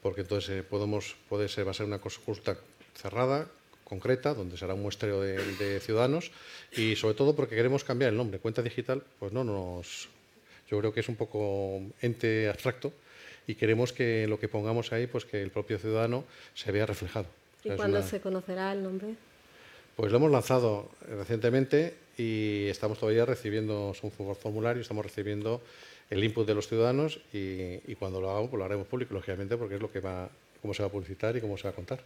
[0.00, 2.56] porque entonces eh, podemos, puede ser, va a ser una consulta
[2.94, 3.48] cerrada,
[3.82, 6.30] concreta, donde será un muestreo de, de, ciudadanos
[6.76, 8.38] y sobre todo porque queremos cambiar el nombre.
[8.38, 10.08] Cuenta digital, pues no nos.
[10.72, 12.94] Yo creo que es un poco ente abstracto
[13.46, 17.26] y queremos que lo que pongamos ahí, pues que el propio ciudadano se vea reflejado.
[17.62, 18.06] ¿Y o sea, cuándo una...
[18.06, 19.08] se conocerá el nombre?
[19.96, 25.60] Pues lo hemos lanzado recientemente y estamos todavía recibiendo un formulario, estamos recibiendo
[26.08, 29.58] el input de los ciudadanos y, y, cuando lo hagamos, pues lo haremos público, lógicamente,
[29.58, 30.30] porque es lo que va,
[30.62, 32.00] cómo se va a publicitar y cómo se va a contar.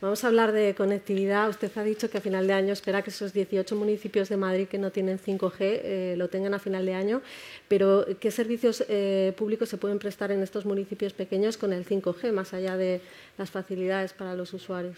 [0.00, 1.50] Vamos a hablar de conectividad.
[1.50, 4.66] Usted ha dicho que a final de año espera que esos 18 municipios de Madrid
[4.66, 7.20] que no tienen 5G eh, lo tengan a final de año,
[7.68, 12.32] pero ¿qué servicios eh, públicos se pueden prestar en estos municipios pequeños con el 5G,
[12.32, 13.02] más allá de
[13.36, 14.96] las facilidades para los usuarios?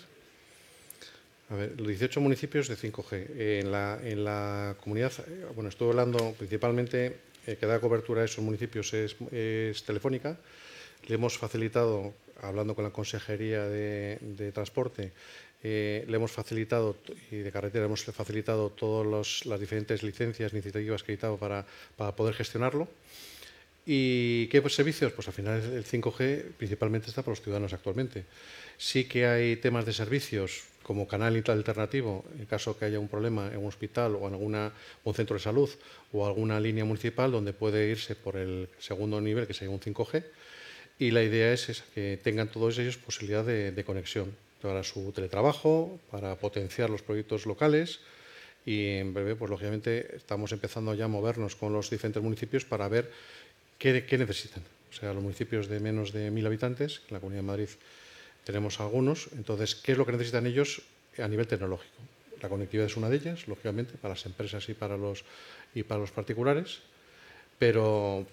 [1.50, 3.60] A ver, los 18 municipios de 5G.
[3.60, 5.12] En la, en la comunidad,
[5.54, 10.38] bueno, estuve hablando principalmente eh, que da cobertura a esos municipios es, es telefónica.
[11.08, 15.12] Le hemos facilitado hablando con la Consejería de, Transporte,
[15.62, 16.96] eh, le hemos facilitado,
[17.30, 21.64] y de carretera hemos facilitado todas las diferentes licencias, iniciativas que he editado para,
[21.96, 22.88] para poder gestionarlo.
[23.84, 25.12] ¿Y qué pues, servicios?
[25.12, 28.24] Pues al final el 5G principalmente está para los ciudadanos actualmente.
[28.78, 33.48] Sí que hay temas de servicios como canal alternativo, en caso que haya un problema
[33.48, 34.72] en un hospital o en alguna,
[35.04, 35.70] un centro de salud
[36.12, 40.24] o alguna línea municipal donde puede irse por el segundo nivel, que sería un 5G,
[40.98, 45.12] y la idea es, es que tengan todos ellos posibilidad de, de, conexión para su
[45.12, 48.00] teletrabajo, para potenciar los proyectos locales
[48.64, 52.88] y en breve, pues lógicamente estamos empezando ya a movernos con los diferentes municipios para
[52.88, 53.10] ver
[53.78, 54.62] qué, qué necesitan.
[54.90, 57.68] O sea, los municipios de menos de mil habitantes, en la Comunidad de Madrid
[58.44, 60.82] tenemos algunos, entonces, ¿qué es lo que necesitan ellos
[61.18, 61.94] a nivel tecnológico?
[62.40, 65.24] La conectividad es una de ellas, lógicamente, para las empresas y para los,
[65.74, 66.80] y para los particulares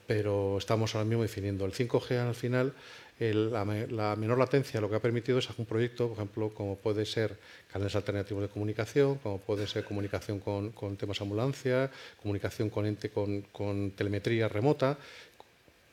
[0.08, 1.64] pero, estamos ahora mismo definiendo.
[1.64, 2.74] El 5G al final,
[3.20, 7.38] la, menor latencia lo que ha permitido es un proyecto, por ejemplo, como puede ser
[7.72, 11.92] canales alternativos de comunicación, como puede ser comunicación con, con temas ambulancia,
[12.24, 12.98] comunicación con,
[13.52, 14.98] con, telemetría remota,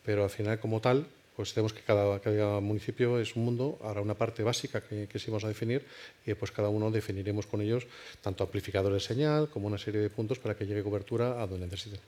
[0.02, 1.06] pero al final como tal,
[1.36, 5.30] pues tenemos que cada, municipio es un mundo, habrá una parte básica que, que sí
[5.30, 5.84] vamos a definir
[6.24, 7.86] y después cada uno definiremos con ellos
[8.22, 11.66] tanto amplificadores de señal como una serie de puntos para que llegue cobertura a donde
[11.66, 12.00] necesiten.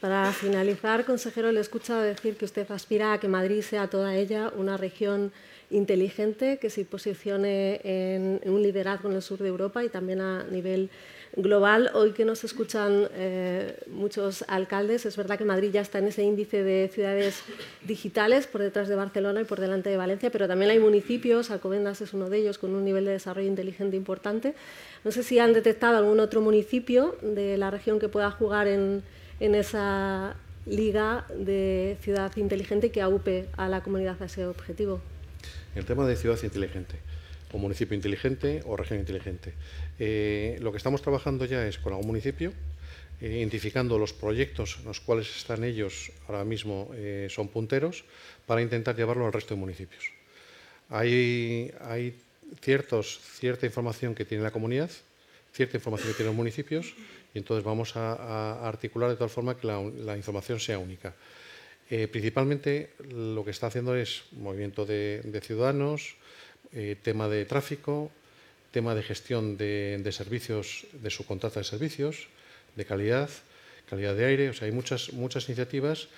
[0.00, 4.14] Para finalizar, consejero, le he escuchado decir que usted aspira a que Madrid sea toda
[4.14, 5.32] ella una región
[5.70, 10.44] inteligente que se posicione en, un liderazgo en el sur de Europa y también a
[10.44, 10.88] nivel
[11.34, 11.90] global.
[11.94, 16.22] Hoy que nos escuchan eh, muchos alcaldes, es verdad que Madrid ya está en ese
[16.22, 17.42] índice de ciudades
[17.82, 22.00] digitales por detrás de Barcelona y por delante de Valencia, pero también hay municipios, Alcobendas
[22.02, 24.54] es uno de ellos, con un nivel de desarrollo inteligente importante.
[25.02, 29.02] No sé si han detectado algún otro municipio de la región que pueda jugar en
[29.40, 30.36] en esa
[30.66, 35.00] liga de ciudad inteligente que aupe a la comunidad a ese objetivo.
[35.74, 36.96] El tema de ciudad inteligente,
[37.52, 39.54] o municipio inteligente o región inteligente.
[39.98, 42.52] Eh, lo que estamos trabajando ya es con algún municipio,
[43.20, 48.04] eh, identificando los proyectos en los cuales están ellos ahora mismo eh, son punteros,
[48.46, 50.04] para intentar llevarlo al resto de municipios.
[50.90, 51.72] Hay,
[52.62, 54.90] ciertos, cierta información que tiene la comunidad,
[55.52, 56.94] cierta información que tienen los municipios,
[57.38, 61.14] entonces vamos a, articular de tal forma que la, información sea única.
[61.90, 66.16] Eh, principalmente lo que está haciendo es movimiento de, ciudadanos,
[66.72, 68.10] eh, tema de tráfico,
[68.70, 72.28] tema de gestión de, servicios, de subcontrata de servicios,
[72.76, 73.30] de calidad,
[73.88, 76.08] calidad de aire, o sea, hay muchas, muchas iniciativas,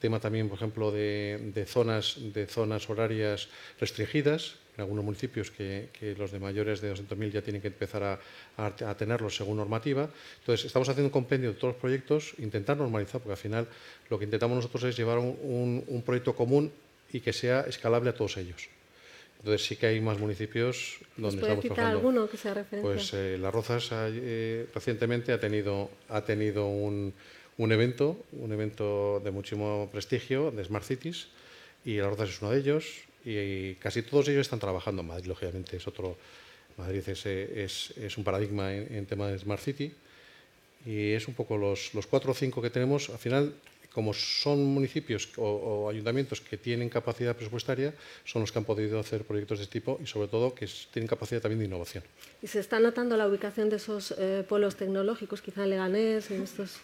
[0.00, 3.48] tema también, por ejemplo, de zonas, de zonas horarias
[3.78, 8.02] restringidas, en algunos municipios que, que los de mayores de 200.000 ya tienen que empezar
[8.02, 8.20] a,
[8.56, 10.08] a, a, tenerlos según normativa.
[10.40, 13.68] Entonces, estamos haciendo un compendio de todos los proyectos, intentar normalizar, porque al final
[14.08, 16.72] lo que intentamos nosotros es llevar un, un, un proyecto común
[17.12, 18.68] y que sea escalable a todos ellos.
[19.40, 22.08] Entonces sí que hay más municipios donde puede estamos citar trabajando.
[22.08, 22.92] alguno que sea referencia?
[22.92, 27.14] Pues eh, Las Rozas eh, recientemente ha tenido, ha tenido un,
[27.56, 31.28] un, evento, un evento de muchísimo prestigio de Smart Cities
[31.84, 32.84] y Las Rozas es uno de ellos
[33.24, 36.16] y casi todos ellos están trabajando en Madrid, lógicamente es otro,
[36.76, 39.92] Madrid es, es, es un paradigma en, en, tema de Smart City
[40.86, 43.54] y es un poco los, los cuatro o cinco que tenemos, al final
[43.92, 49.24] como son municipios o, ayuntamientos que tienen capacidad presupuestaria, son los que han podido hacer
[49.24, 52.04] proyectos de este tipo y sobre todo que tienen capacidad también de innovación.
[52.42, 56.42] ¿Y se está notando la ubicación de esos eh, polos tecnológicos, quizá en Leganés, en
[56.42, 56.80] estos...?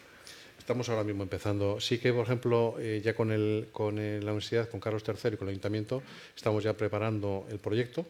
[0.67, 1.79] Estamos ahora mismo empezando.
[1.79, 5.37] Sí que, por ejemplo, eh, ya con, el, con la universidad, con Carlos III y
[5.37, 6.03] con el ayuntamiento,
[6.35, 8.05] estamos ya preparando el proyecto.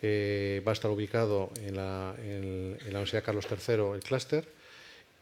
[0.00, 4.48] Eh, va a estar ubicado en la, en, la Universidad Carlos III, el clúster,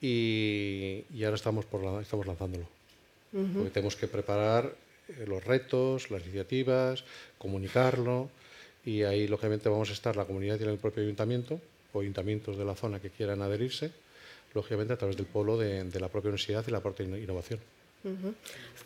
[0.01, 2.69] y, ahora estamos, por estamos lanzándolo.
[3.33, 4.73] Porque tenemos que preparar
[5.09, 7.03] eh, los retos, las iniciativas,
[7.39, 8.31] comunicarlo,
[8.85, 11.61] y ahí, lógicamente, vamos a estar la comunidad y el propio ayuntamiento,
[11.93, 13.91] o ayuntamientos de la zona que quieran adherirse,
[14.55, 17.61] lógicamente a través del polo de, la propia universidad y la propia innovación.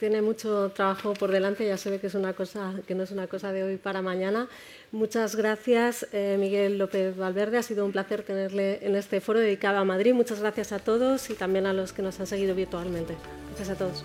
[0.01, 3.13] Tiene mucho trabajo por delante, ya se ve que, es una cosa, que no es
[3.13, 4.49] una cosa de hoy para mañana.
[4.91, 7.59] Muchas gracias, eh, Miguel López Valverde.
[7.59, 10.15] Ha sido un placer tenerle en este foro dedicado a Madrid.
[10.15, 13.15] Muchas gracias a todos y también a los que nos han seguido virtualmente.
[13.51, 14.05] Gracias a todos.